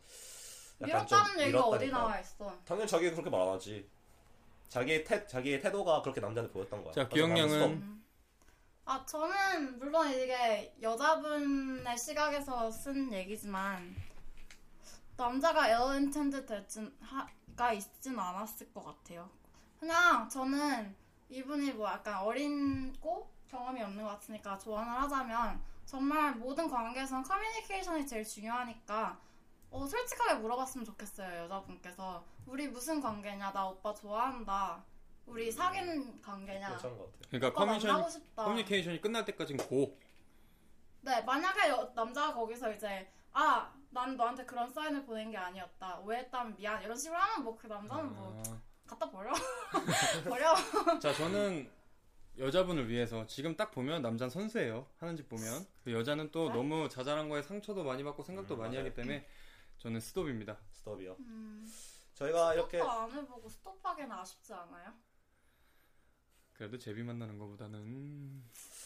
[0.81, 1.99] 약간 좀 밀었다는 얘기가 어디 밀었다니까.
[1.99, 2.59] 나와 있어?
[2.65, 3.89] 당연히 자기가 그렇게 말 안 하지.
[4.69, 6.93] 자기의 태 자기의 태도가 그렇게 남자한테 보였던 거야.
[6.93, 7.63] 자, 그래서 나는 기억량은-.
[7.73, 8.05] 음.
[8.87, 13.95] 아 저는 물론 이게 여자분의 시각에서 쓴 얘기지만
[15.17, 19.29] 남자가 ill intended 될진가 있진 않았을 것 같아요.
[19.81, 20.95] 그냥 저는
[21.29, 28.25] 이분이 뭐 약간 어리고 경험이 없는 것 같으니까 조언을 하자면 정말 모든 관계에선 커뮤니케이션이 제일
[28.25, 29.19] 중요하니까
[29.71, 34.85] 어, 솔직하게 물어봤으면 좋겠어요 여자분께서 우리 무슨 관계냐 나 오빠 좋아한다
[35.27, 37.19] 우리 사귀는 관계냐 괜찮은 것 같아.
[37.29, 39.99] 그러니까 오빠 커뮤니케이션, 만나고 싶다 커뮤니케이션이 끝날 때까지는 go.
[41.01, 45.99] 네, 만약에 여- 남자가 거기서 이제 아, 난 너한테 그런 사인을 보낸 게 아니었다.
[46.01, 46.83] 오해했다면 미안.
[46.83, 48.61] 이런 식으로 하면 뭐 그 남자는 뭐 아.
[48.87, 49.33] 갖다 버려.
[50.29, 50.55] 버려.
[51.01, 51.71] 자, 저는
[52.39, 54.87] 여자분을 위해서 지금 딱 보면 남자는 선수예요.
[54.99, 55.67] 하는 짓 보면.
[55.85, 56.55] 그 여자는 또 네?
[56.55, 58.87] 너무 자잘한 거에 상처도 많이 받고 생각도 음, 많이 맞아요.
[58.87, 59.27] 하기 때문에
[59.79, 60.59] 저는 스톱입니다.
[60.73, 61.17] 스톱이요.
[61.21, 61.67] 음,
[62.15, 64.93] 저희가 이렇게 스톱도 안 해보고 스톱하기는 아쉽지 않아요?
[66.53, 68.43] 그래도 제비 만나는 것보다는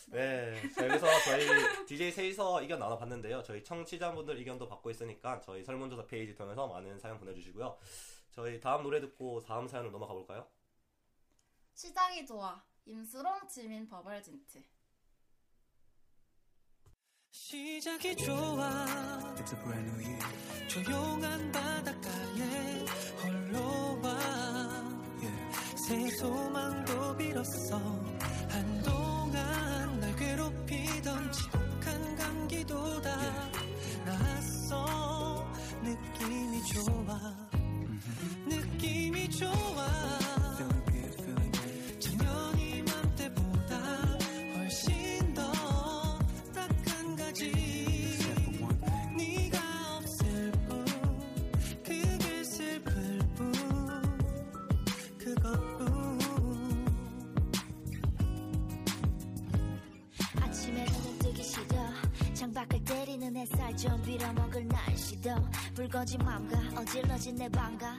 [0.08, 1.46] 네, 자, 여기서 저희
[1.86, 3.44] DJ 셋이서 의견 나눠봤는데요.
[3.44, 7.78] 저희 청취자분들 의견도 받고 있으니까 저희 설문조사 페이지 통해서 많은 사연 보내주시고요.
[8.30, 10.46] 저희 다음 노래 듣고 다음 사연으로 넘어가 볼까요?
[11.74, 12.62] 시작이 좋아.
[12.86, 14.62] 임수롱 지민 버벌진트.
[17.30, 19.34] 시작이 좋아.
[20.68, 22.84] 조용한 바닷가에
[23.22, 27.78] 홀로 와새 소망도 빌었어
[28.48, 33.10] 한동안 날 괴롭히던 지독한 감기도 다.
[34.04, 35.46] 나았어
[35.82, 37.49] 느낌이 좋아
[38.80, 39.86] 느낌이 좋아.
[41.98, 43.76] 작년 이맘때보다
[44.56, 45.42] 훨씬 더
[46.54, 47.52] 딱 한 가지.
[49.18, 49.58] 네가
[49.98, 50.84] 없을 뿐
[51.84, 53.52] 그게 슬플 뿐
[55.18, 56.18] 그것뿐.
[60.40, 61.66] 아침에 눈을 뜨기 싫어.
[62.32, 65.30] 창밖을 때리는 햇살 좀 빌어먹을 날씨도.
[65.74, 67.89] 붉어진 맘과 어질러진 내 방과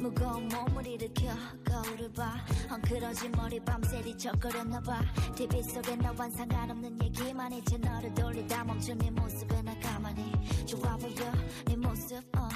[0.00, 1.28] 무거운 몸을 일으켜
[1.64, 2.34] 거울을 봐.
[2.70, 5.00] 헝클어진 머리 밤새 뒤척거렸나봐.
[5.36, 10.32] TV 속에 너와 상관없는 얘기만 이제 너를 돌리다 멈춘 네 모습에 나 가만히
[10.66, 11.32] 좋아 보여.
[11.66, 12.48] 네 모습 어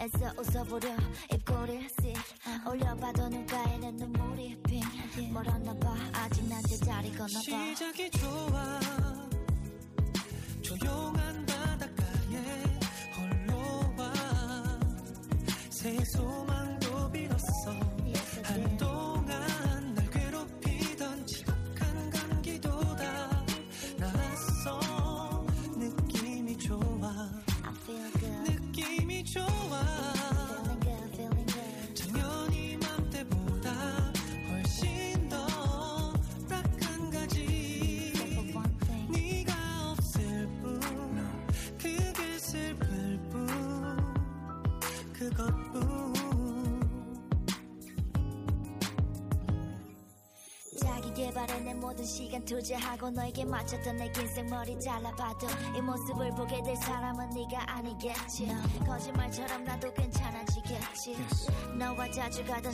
[0.00, 0.88] 애써 웃어보려.
[1.32, 2.14] 입꼬리를 씩
[2.68, 4.82] 올려봐도 눈가에는 눈물이 핑
[5.32, 5.94] 멀었나봐.
[6.14, 7.40] 아직 난 제자리 건너봐.
[7.40, 8.80] 시작이 좋아.
[10.62, 12.64] 조용한 바닷가에
[13.16, 14.12] 홀로 와
[15.70, 16.77] 새 소망
[50.80, 56.30] 자기 개발에 내 모든 시간 투자하고 너에게 맞췄던 내 긴 생 머리 잘라봐도 이 모습을
[56.30, 58.48] 보게 될 사람은 네가 아니겠지.
[58.86, 61.16] 거짓말처럼 나도 괜찮아지겠지.
[61.78, 62.72] 너와 자주 가던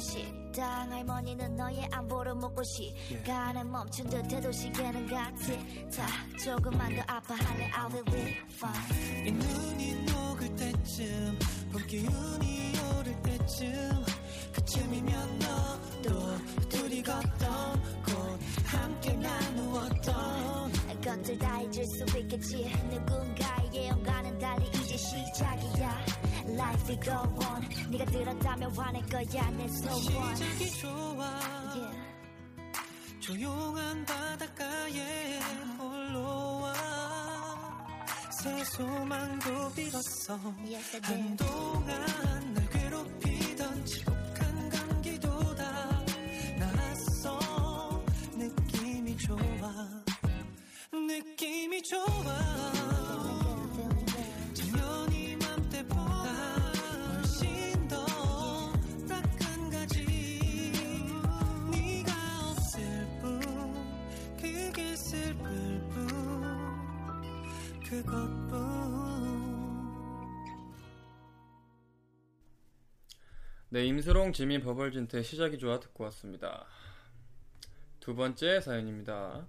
[0.54, 5.58] 식당 할머니는 너의 안보를 묻고 시간에 멈춘 듯해도 시계는 같이.
[5.90, 6.06] 자
[6.38, 11.38] 조금만 더 아파할래 I'll be with fine 이 눈이 녹을 때쯤
[11.72, 14.04] 봄 기운이 오를 때쯤
[14.52, 16.38] 그쯤이면 너도
[16.68, 20.72] 둘이 걷던 곳 함께 나누었던.
[21.04, 22.70] 것들 다 잊을 수 있겠지.
[22.90, 25.73] 누군가의 영광은 달리 이제 시작이야
[26.74, 31.40] Life will go on 네가 들었다면 화낼 거야 내 소원 시작이 좋아.
[31.74, 31.98] Yeah.
[33.20, 35.38] 조용한 바닷가에
[35.78, 36.74] 홀로 와.
[38.42, 40.38] 새 소망도 빌었어.
[40.66, 44.23] Yes 한동안 날 괴롭히던 지독
[73.70, 76.64] 네, 임수롱 지미 버벌진트 시작이 좋아 듣고 왔습니다.
[78.00, 79.46] 두 번째 사연입니다.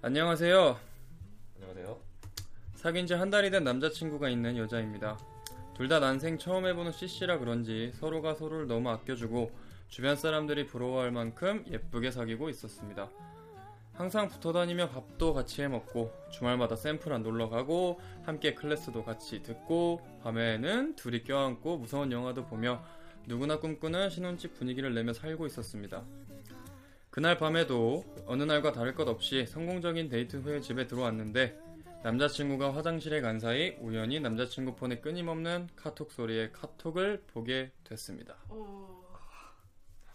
[0.00, 0.78] 안녕하세요.
[1.56, 2.00] 안녕하세요.
[2.74, 5.18] 사귄 지 한 달이 된 남자친구가 있는 여자입니다.
[5.74, 9.52] 둘 다 난생 처음 해보는 CC라 그런지 서로가 서로를 너무 아껴주고
[9.88, 13.10] 주변 사람들이 부러워할 만큼 예쁘게 사귀고 있었습니다.
[13.98, 20.00] 항상 붙어 다니며 밥도 같이 해 먹고 주말마다 샘플한 놀러 가고 함께 클래스도 같이 듣고
[20.22, 22.80] 밤에는 둘이 껴안고 무서운 영화도 보며
[23.26, 26.04] 누구나 꿈꾸는 신혼집 분위기를 내며 살고 있었습니다.
[27.10, 31.58] 그날 밤에도 어느 날과 다를 것 없이 성공적인 데이트 후에 집에 들어왔는데
[32.04, 38.36] 남자친구가 화장실에 간 사이 우연히 남자친구 폰에 끊임없는 카톡 소리에 카톡을 보게 됐습니다.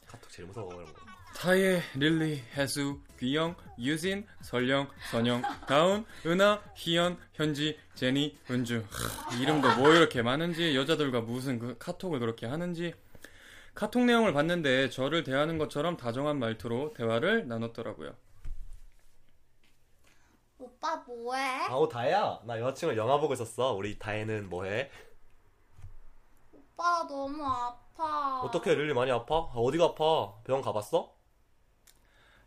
[0.08, 1.23] 카톡 제일 무서워 이런 거.
[1.36, 8.86] 타예, 릴리, 해수, 귀영, 유진, 설령, 선영, 다운, 은하, 희연, 현지, 제니, 은주.
[8.90, 12.94] 하, 이름도 뭐 이렇게 많은지 여자들과 무슨 그 카톡을 그렇게 하는지
[13.74, 18.16] 카톡 내용을 봤는데 저를 대하는 것처럼 다정한 말투로 대화를 나눴더라고요.
[20.60, 21.42] 오빠 뭐해?
[21.68, 23.74] 아우 다혜야 나 여자친구 영화 보고 있었어.
[23.74, 24.90] 우리 다혜는 뭐해?
[26.54, 28.42] 오빠 너무 아파.
[28.42, 29.36] 어떻게 릴리 많이 아파?
[29.36, 30.34] 아, 어디가 아파?
[30.44, 31.14] 병원 가봤어?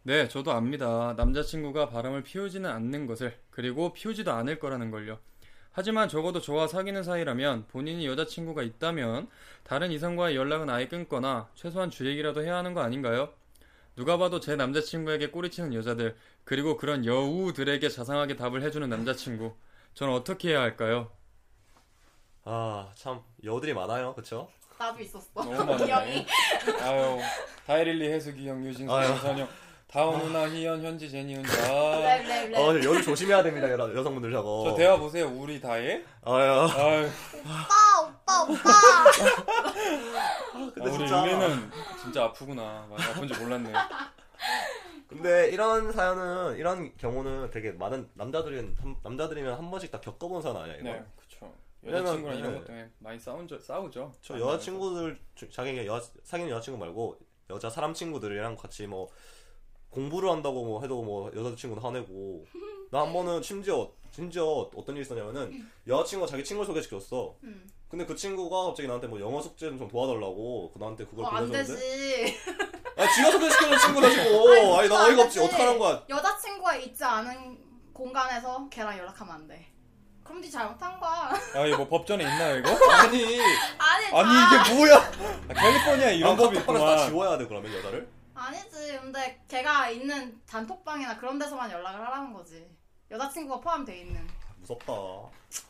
[0.07, 1.15] 네, 저도 압니다.
[1.17, 5.19] 남자친구가 바람을 피우지는 않는 것을, 그리고 피우지도 않을 거라는 걸요.
[5.73, 9.29] 하지만 적어도 저와 사귀는 사이라면 본인이 여자친구가 있다면
[9.65, 13.31] 다른 이성과의 연락은 아예 끊거나 최소한 주얘기라도 해야 하는 거 아닌가요?
[13.97, 19.55] 누가 봐도 제 남자친구에게 꼬리치는 여자들, 그리고 그런 여우들에게 자상하게 답을 해주는 남자친구.
[19.95, 21.11] 저는 어떻게 해야 할까요?
[22.45, 24.49] 아 참 여우들이 많아요, 그쵸?
[24.79, 25.43] 나도 있었어.
[25.43, 26.25] 너무 기억이.
[26.81, 27.19] 아유,
[27.67, 29.09] 다이릴리, 해수기 형, 유진, 아유.
[29.19, 29.49] 선영,
[29.97, 31.51] 다운, 누나, 희연, 현지, 제니, 은자.
[31.73, 32.55] 랩랩랩.
[32.55, 34.65] 어 여우 조심해야 됩니다, 여, 여성분들 저거.
[34.69, 36.05] 저 대화 보세요, 우리 다혜.
[36.23, 36.69] 아유.
[36.77, 37.09] 아유.
[37.43, 38.71] 오빠 오빠 오빠.
[40.53, 41.27] 근데 아, 우리 진짜.
[41.27, 41.71] 윤희는
[42.03, 42.87] 진짜 아프구나.
[42.91, 43.73] 많이 아픈지 몰랐네.
[45.09, 50.59] 근데 이런 사연은 이런 경우는 되게 많은 남자들은 한- 남자들이면 한 번씩 다 겪어본 사연
[50.59, 50.85] 아니야 이거?
[50.91, 51.51] 네, 그쵸.
[51.81, 52.59] 왜냐면, 여자친구랑 이런 네.
[52.59, 54.13] 것 때문에 많이 싸운 적, 싸우죠.
[54.21, 59.09] 저 여자친구들 주- 자기가 여 사귀는 여자친구 말고 여자 사람 친구들이랑 같이 뭐
[59.97, 62.45] 공부를 한다고 뭐 해도 뭐 여자친구는 화내고
[62.93, 64.45] 나 한 번은 심지어 심지어
[64.77, 67.35] 어떤 일이 있었냐면은 여자친구가 자기 친구를 소개시켰어.
[67.43, 67.69] 음.
[67.89, 71.47] 근데 그 친구가 갑자기 나한테 뭐 영어 숙제 좀 도와달라고 그 나한테 그걸 어, 안
[71.47, 71.81] 보내줬는데
[72.25, 72.37] 되지.
[72.97, 75.47] 아 지가 소개시켜준 친구다 지금 아니, 아니 나안 어이가 없지 되지.
[75.55, 77.59] 어떡하는 거야 여자친구가 있지 않은
[77.93, 79.67] 공간에서 걔랑 연락하면 안 돼.
[80.23, 81.33] 그럼 네 잘못한 거야.
[81.55, 82.71] 아, 이거 뭐 법전에 있나요, 이거?
[82.93, 83.25] 아니
[83.79, 84.97] 아니 아니, 다- 이게 뭐야?
[84.97, 87.09] 아, 캘리포니아 이런 아, 법이 다 있구만.
[87.09, 88.09] 지워야 돼 그러면 여자를
[88.41, 88.99] 아니지.
[89.01, 92.69] 근데 걔가 있는 단톡방이나 그런 데서만 연락을 하라는 거지.
[93.11, 94.27] 여자친구가 포함돼 있는.
[94.61, 94.93] 무섭다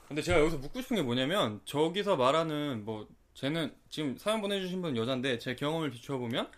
[0.08, 4.96] 근데 제가 여기서 묻고 싶은 게 뭐냐면, 저기서 말하는, 뭐, 쟤는, 지금 사연 보내주신 분은
[4.96, 6.48] 여잔데, 제 경험을 비추어보면,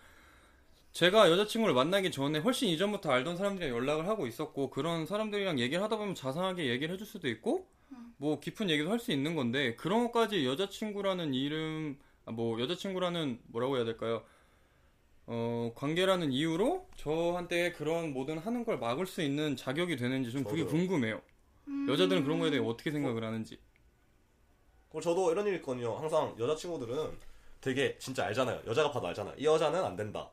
[0.92, 5.96] 제가 여자친구를 만나기 전에 훨씬 이전부터 알던 사람들이랑 연락을 하고 있었고, 그런 사람들이랑 얘기를 하다
[5.96, 7.66] 보면 자상하게 얘기를 해줄 수도 있고,
[8.18, 13.76] 뭐, 깊은 얘기도 할 수 있는 건데, 그런 것까지 여자친구라는 이름, 아, 뭐, 여자친구라는, 뭐라고
[13.76, 14.22] 해야 될까요?
[15.30, 20.64] 어, 관계라는 이유로 저한테 그런 뭐든 하는 걸 막을 수 있는 자격이 되는지 좀 그게
[20.64, 20.70] 저도요.
[20.70, 21.20] 궁금해요.
[21.68, 21.86] 음.
[21.86, 23.58] 여자들은 그런 거에 대해 어떻게 생각을 하는지.
[24.88, 25.94] 그리고 저도 이런 일이 있거든요.
[25.98, 27.10] 항상 여자친구들은
[27.60, 28.62] 되게 진짜 알잖아요.
[28.66, 29.34] 여자가 봐도 알잖아.
[29.36, 30.30] 이 여자는 안 된다.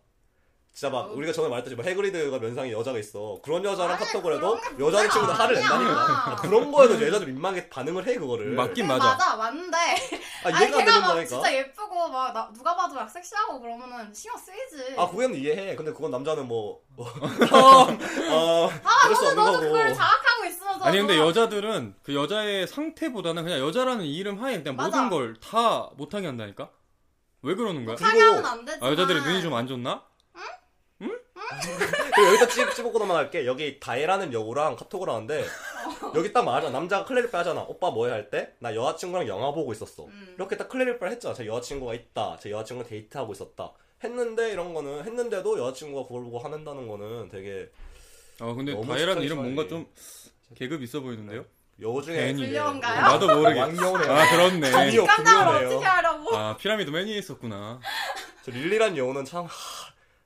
[0.75, 1.13] 진짜 막 어.
[1.13, 3.39] 우리가 전에 말했듯이 뭐 해그리드가 면상에 여자가 있어.
[3.41, 5.69] 그런 여자랑 아니, 카톡을 해도 그런 여자는 친구들 화를 아니야.
[5.69, 6.35] 낸다니까.
[6.41, 8.47] 그런 거에도 여자들 민망하게 반응을 해 그거를.
[8.55, 9.05] 맞긴 그래, 맞아.
[9.11, 11.25] 맞아 맞는데 아, 아니 이해가 안 걔가 막 된다니까.
[11.29, 15.77] 진짜 예쁘고 막 나- 누가 봐도 막 섹시하고 그러면은 신경 쓰이지 아, 그건 이해해.
[15.77, 19.61] 근데 그건 남자는 뭐, 뭐 어, 아, 수 없는 너도 거고.
[19.61, 24.75] 그걸 자각하고 있으면서 아니 근데 여자들은 그 여자의 상태보다는 그냥 여자라는 이 이름 하에 그냥
[24.75, 25.03] 맞아.
[25.03, 26.69] 모든 걸 다 못하게 한다니까?
[27.43, 27.95] 왜 그러는 거야?
[27.97, 30.03] 하면 안 되지 아, 여자들이 눈이 좀 안 좋나?
[32.27, 33.45] 여기다 찝, 찝고 넘어갈게.
[33.45, 35.45] 여기 다혜라는 여우랑 카톡을 하는데,
[36.15, 36.77] 여기 딱 말하잖아.
[36.77, 37.61] 남자가 클래리파 하잖아.
[37.61, 38.53] 오빠 뭐해 할 때?
[38.59, 40.05] 나 여자친구랑 영화 보고 있었어.
[40.05, 40.33] 음.
[40.35, 41.33] 이렇게 딱 클래리파를 했잖아.
[41.35, 42.37] 제 여자친구가 있다.
[42.41, 43.71] 제 여자친구랑 데이트하고 있었다.
[44.03, 47.69] 했는데, 이런 거는, 했는데도 여자친구가 그걸 보고 화낸다는 거는 되게,
[48.41, 49.67] 어 근데 다혜라는 이름 뭔가.
[49.67, 49.87] 좀
[50.55, 51.45] 계급 있어 보이는데요?
[51.81, 52.33] 여우 중에.
[52.33, 53.01] 불려온가요?
[53.01, 53.59] 나도 모르게.
[53.59, 54.11] 왕여우네요.
[54.11, 54.73] 아 그렇네.
[54.73, 55.05] 아니요.
[55.05, 55.65] 깜짝을.
[55.65, 57.79] 어떻게 하려고 아 피라미드 매니에 있었구나.
[58.43, 59.49] 저 릴리란 여우는 참, 하,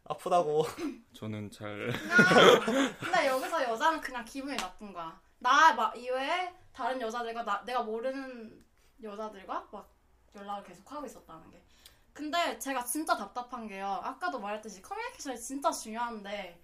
[0.09, 0.65] 아프다고.
[1.13, 1.91] 저는 잘
[2.65, 7.83] 그냥 근데 여기서 여자는 그냥 기분이 나쁜 거야 나 막 이외에 다른 여자들과 나, 내가
[7.83, 8.65] 모르는
[9.01, 9.89] 여자들과 막
[10.35, 11.63] 연락을 계속 하고 있었다는 게
[12.13, 16.61] 근데 제가 진짜 답답한 게요 아까도 말했듯이 커뮤니케이션이 진짜 중요한데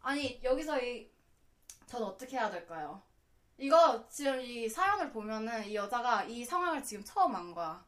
[0.00, 1.10] 아니 여기서 이
[1.86, 3.02] 저는 어떻게 해야 될까요?
[3.58, 7.84] 이거 지금 이 사연을 보면은 이 여자가 이 상황을 지금 처음 한 거야.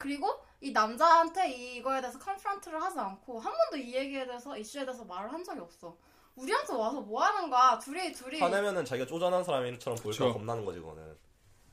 [0.00, 5.04] 그리고 이 남자한테 이거에 대해서 컨프런트를 하지 않고 한 번도 이 얘기에 대해서 이슈에 대해서
[5.04, 5.94] 말을 한 적이 없어.
[6.36, 7.78] 우리한테 와서 뭐 하는 거야?
[7.78, 10.32] 둘이 둘이 화내면은 자기가 쪼잔한 사람처럼 보일까 그쵸.
[10.32, 11.18] 겁나는 거지, 그거는.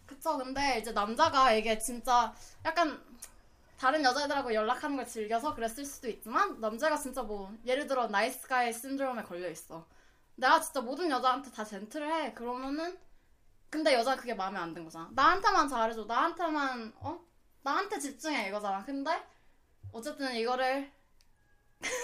[0.06, 0.38] 그쵸.
[0.38, 2.34] 근데 이제 남자가 이게 진짜
[2.66, 3.02] 약간
[3.80, 8.74] 다른 여자애들하고 연락하는 걸 즐겨서 그랬을 수도 있지만 남자가 진짜 뭐 예를 들어 nice guy
[8.74, 9.86] 신드롬에 걸려 있어.
[10.36, 12.34] 내가 진짜 모든 여자한테 다 gentle을 해.
[12.34, 12.98] 그러면은
[13.70, 15.10] 근데 여자가 그게 마음에 안 든 거잖아.
[15.14, 16.04] 나한테만 잘해줘.
[16.06, 17.20] 나한테만 어?
[17.68, 18.84] 나한테 집중해 이거잖아.
[18.86, 19.12] 근데
[19.92, 20.90] 어쨌든 이거를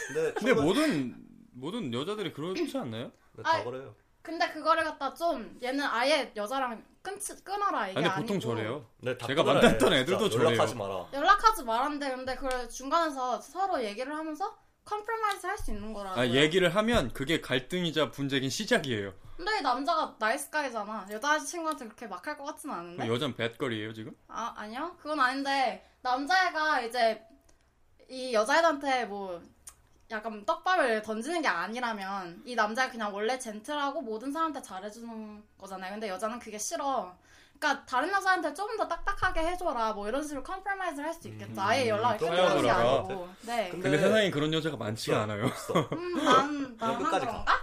[0.07, 1.15] 근데, 근데 모든
[1.53, 3.11] 모든 여자들이 그렇지 않나요?
[3.33, 3.95] 네, 다 아이, 그래요.
[4.21, 8.89] 근데 그거를 갖다 좀 얘는 아예 여자랑 끊지, 끊어라 이게 아니 아니고 보통 저래요.
[8.99, 10.37] 네, 다 제가 만났던 해, 애들도 진짜.
[10.37, 10.49] 저래요.
[10.51, 11.07] 연락하지 마라.
[11.13, 16.19] 연락하지 말았는데 근데 그 중간에서 서로 얘기를 하면서 compromise 할 수 있는 거라고.
[16.19, 19.13] 아 얘기를 하면 그게 갈등이자 분쟁의 시작이에요.
[19.43, 21.05] 근데 이 남자가 nice guy잖아.
[21.11, 23.07] 여자친구한테 그렇게 막 할 것 같지는 않은데.
[23.07, 24.15] 여잔 뱃거리예요 지금?
[24.29, 27.21] 아 아니요 그건 아닌데 남자애가 이제
[28.07, 29.41] 이 여자애한테 뭐
[30.11, 35.91] 약간 떡밥을 던지는 게 아니라면 이 남자가 그냥 원래 젠틀하고 모든 사람한테 잘해주는 거잖아요.
[35.91, 37.13] 근데 여자는 그게 싫어.
[37.63, 41.61] 그러니까 다른 여자한테 조금 더 딱딱하게 해줘라 뭐 이런 식으로 컴프로마이즈를 할 수 있겠죠.
[41.61, 42.97] 아예 연락을 좀 끊는 게 해보라고.
[43.07, 43.27] 아니고.
[43.45, 43.69] 네.
[43.69, 45.45] 근데- 근데 세상에 그런 여자가 많지가 않아요.
[45.93, 47.53] 음, 난, 나만 끝까지 그런가?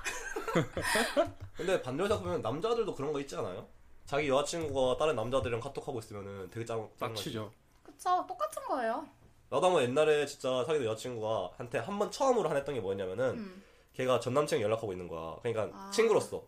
[1.56, 3.66] 근데 반대로 생각하면 남자들도 그런 거 있지 않아요?
[4.06, 7.52] 자기 여자친구가 다른 남자들이랑 카톡하고 있으면은 되게 짱, 짱 빡치죠.
[7.82, 9.06] 그쵸, 똑같은 거예요.
[9.50, 13.62] 나도 한번 옛날에 진짜 사귀던 여자친구가 한테 한 번 처음으로 화냈던 게 뭐냐면은 음.
[13.92, 15.36] 걔가 전 남친이 연락하고 있는 거야.
[15.42, 15.90] 그러니까 아.
[15.90, 16.42] 친구로서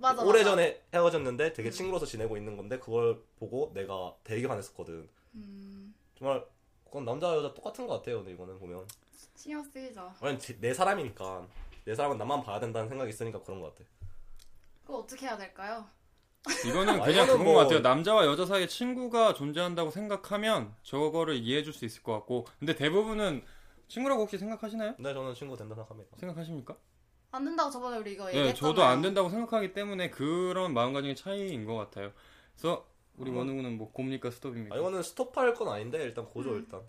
[0.00, 0.22] 맞아.
[0.22, 1.72] 오래전에 헤어졌는데 되게 음.
[1.72, 5.08] 친구로서 지내고 있는 건데 그걸 보고 내가 되게 화냈었거든.
[5.34, 6.44] 음, 정말
[6.84, 8.18] 그건 남자 여자 똑같은 것 같아요.
[8.18, 8.86] 근데 이거는 보면
[9.34, 10.12] 신경 쓰이죠.
[10.20, 11.46] 아니 제- 내 사람이니까
[11.84, 13.88] 내 사람은 나만 봐야 된다는 생각이 있으니까 그런 것 같아.
[14.84, 15.84] 그거 어떻게 해야 될까요?
[16.66, 17.80] 이거는 아, 그냥 그건 뭐- 것 같아요.
[17.80, 23.42] 남자와 여자 사이에 친구가 존재한다고 생각하면 저거를 이해해줄 수 있을 것 같고 근데 대부분은
[23.88, 24.94] 친구라고 혹시 생각하시나요?
[24.96, 26.16] 근데 저는 친구 된다 생각합니다.
[26.18, 26.76] 생각하십니까?
[27.30, 28.74] 안 된다고 저번에 우리 이거 네, 얘기했잖아요.
[28.74, 32.12] 저도 안 된다고 생각하기 때문에 그런 마음가짐의 차이인 것 같아요.
[32.56, 32.86] 그래서
[33.16, 33.34] 우리 어.
[33.34, 34.74] 원우는 뭐 곰니까 스톱입니까?
[34.74, 36.56] 아, 이거는 스톱할 건 아닌데 일단 고조 음.
[36.56, 36.80] 일단.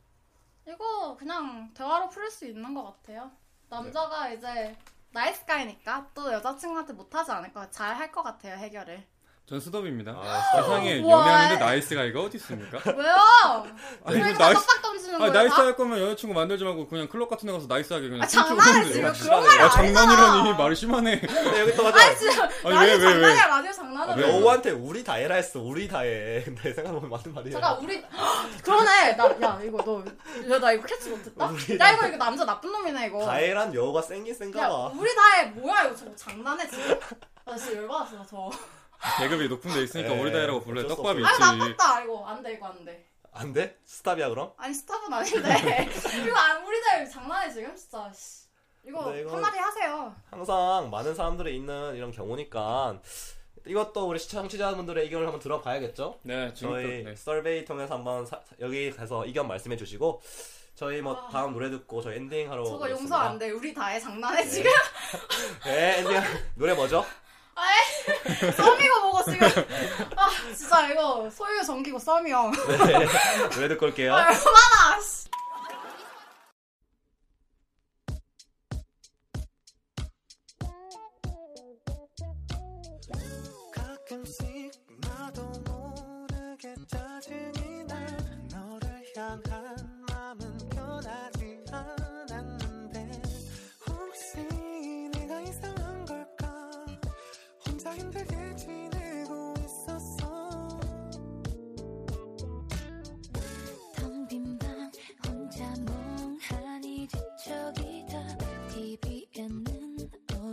[0.67, 3.31] 이거 그냥 대화로 풀 수 있는 것 같아요.
[3.69, 4.75] 남자가 이제
[5.11, 9.03] nice guy니까 또 여자친구한테 못하지 않을까 잘할 것 같아요 해결을.
[9.49, 10.11] 전 스톱입니다.
[10.11, 10.41] 아.
[10.55, 11.21] 세상에 우와.
[11.21, 12.77] 연애하는데 nice guy가 어디 있습니까?
[12.95, 13.65] 왜요?
[14.05, 14.65] 아니 이렇게 nice
[15.17, 15.33] 거예요?
[15.33, 15.63] nice 다?
[15.65, 18.93] 할 거면 여자친구 만들지 말고 그냥 클럽 같은 데 가서 nice하게 그냥 아, 하는데.
[18.93, 20.05] 지금 아, 그런 말이 아 아니잖아.
[20.05, 21.19] 장난이라니 말이 심하네.
[21.25, 22.05] 근데 여기 또 가자.
[22.05, 22.99] 아니 진짜 아니, 왜, 왜, 왜?
[23.11, 24.23] 장난이야 라디오 장난을 아, 왜?
[24.23, 24.29] 왜?
[24.39, 25.59] 여우한테 우리 다 해라 했어.
[25.59, 26.43] 우리 다 해.
[26.45, 27.51] 근데 생각해보면 맞는 말이야.
[27.53, 28.03] 잠깐 우리
[28.63, 30.03] 그러네 나야 이거
[30.47, 31.45] 너야나 이거 캐치 못했다
[31.79, 34.91] 야 이거 이거 남자 나쁜 놈이네 이거 다 해란 여우가 생긴 야 봐.
[34.95, 36.99] 우리 다 해 뭐야 이거 저거 장난해 지금
[37.45, 38.49] 나 진짜 열받았어 저
[39.19, 40.87] 계급이 높은 데 있으니까 에이, 오리다이라고 불러요.
[40.87, 41.39] 떡밥이 있지.
[41.39, 43.77] 나빴다 이거 안 돼 이거 안 돼 안 돼?
[43.85, 44.51] 스탑이야 그럼?
[44.57, 45.87] 아니 스탑은 아닌데
[46.25, 48.47] 이거 안 우리 다해 장난해 지금 진짜 씨.
[48.87, 52.99] 이거 한마디 하세요 항상 많은 사람들이 있는 이런 경우니까
[53.67, 56.19] 이것도 우리 시청자분들의 의견을 한번 들어봐야겠죠?
[56.23, 57.15] 네, 저희 네.
[57.15, 60.21] 서베이 통해서 한번 사- 여기 가서 의견 말씀해 주시고
[60.73, 61.29] 저희 뭐 아.
[61.29, 63.21] 다음 노래 듣고 저희 엔딩 하러 저거 용서 오겠습니다.
[63.21, 64.49] 안돼 우리 다해 장난해 네.
[64.49, 64.71] 지금
[65.65, 66.19] 네 엔딩
[66.55, 67.05] 노래 뭐죠?
[68.55, 69.47] 썸이고 뭐고 지금
[70.15, 73.49] 아 진짜 이거 소유 정기고 썸이요 네.
[73.55, 74.13] 노래 듣고 올게요.
[74.15, 75.29] 아, 얼마나 씨.
[83.73, 87.95] 가끔씩 나도 모르게 짜증이 나
[88.51, 91.38] 너를 향한 마음은 변하지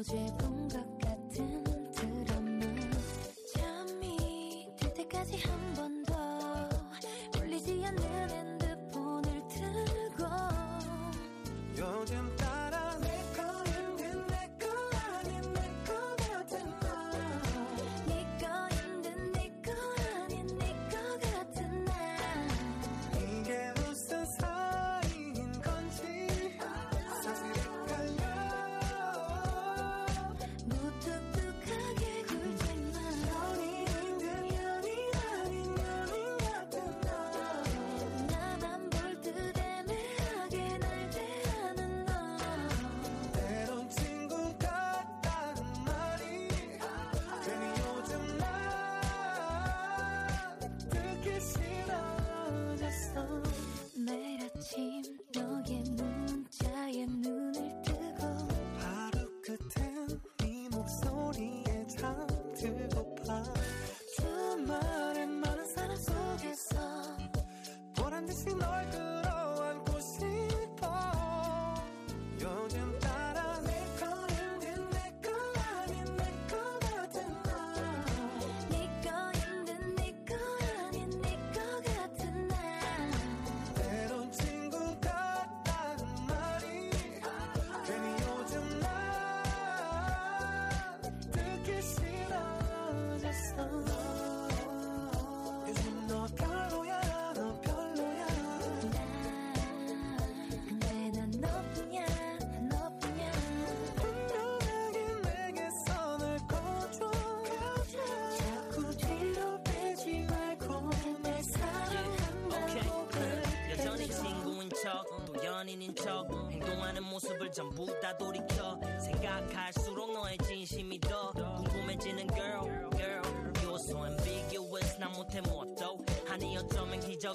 [0.06, 0.85] TV에는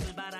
[0.01, 0.30] 어쩌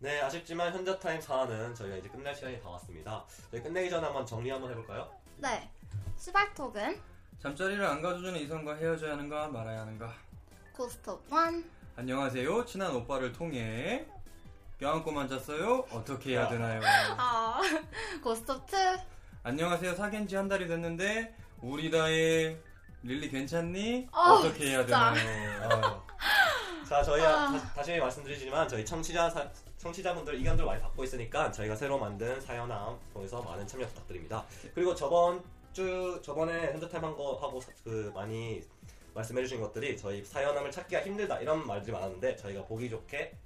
[0.00, 3.24] 네, 아쉽지만 현자 타임 4는 저희가 이제 끝날 시간이 다 왔습니다.
[3.50, 5.10] 저희 끝내기 전에 한번 정리 한번 해볼까요?
[5.36, 5.70] 네
[6.16, 7.00] 시발톡은
[7.42, 10.12] 잠자리를 안 가져주는 이성과 헤어져야 하는가 말아야 하는가.
[10.74, 11.64] 고스톱 1
[11.96, 12.64] 안녕하세요.
[12.64, 14.06] 친한 오빠를 통해
[14.78, 15.84] 껴안고만 잤어요.
[15.90, 16.48] 어떻게 해야 야.
[16.48, 16.80] 되나요?
[17.18, 17.60] 아,
[18.24, 18.76] 고스톱 2
[19.42, 19.94] 안녕하세요.
[19.94, 22.58] 사귄 지 한 달이 됐는데 우리 다의
[23.02, 24.08] 릴리 괜찮니?
[24.12, 25.12] 어, 어떻게 해야 진짜.
[25.12, 25.68] 되나요?
[25.70, 26.86] 아유.
[26.88, 27.52] 자, 저희 아.
[27.52, 29.48] 다, 다시 말씀드리지만 저희 청취자 사-
[29.80, 34.44] 청취자분들 의견들 많이 받고 있으니까 저희가 새로 만든 사연함 통해서 많은 참여 부탁드립니다.
[34.74, 38.62] 그리고 저번 주 저번에 현자 타임 한거 하고 사- 그 많이
[39.14, 43.36] 말씀해 주신 것들이 저희 사연함을 찾기가 힘들다 이런 말들이 많았는데 저희가 보기 좋게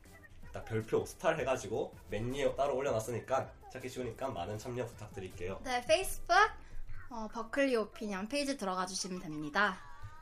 [0.52, 5.60] 딱 별표 스타를 해가지고 맨위에 따로 올려놨으니까 찾기 쉬우니까 많은 참여 부탁드릴게요.
[5.64, 6.34] 네 페이스북
[7.10, 9.76] 어, 버클리 오피니언 페이지 들어가 주시면 됩니다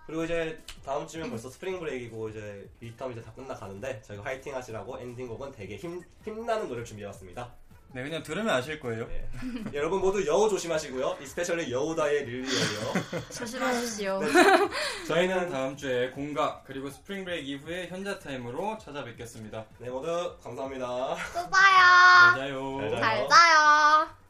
[0.06, 4.98] 그리고 이제 다음 주면 벌써 spring break고 이제 midterm 이제 다 끝나가는데 저희가 화이팅 하시라고
[4.98, 7.52] 엔딩곡은 되게 힘 힘나는 노래를 준비해왔습니다.
[7.94, 9.06] 네, 그냥 들으면 아실 거예요.
[9.06, 9.28] 네.
[9.74, 11.18] 여러분 모두 여우 조심하시고요.
[11.20, 12.92] especially 여우다의 릴리어요.
[13.30, 14.20] 조심하십시오
[15.06, 19.66] 저희는 다음 주에 공각 그리고 spring break 이후에 현자 타임으로 찾아뵙겠습니다.
[19.78, 20.86] 네 모두 감사합니다.
[21.34, 22.78] 또 봐요 잘 자요.
[22.80, 23.00] 잘 자요.
[23.00, 24.21] 잘 자요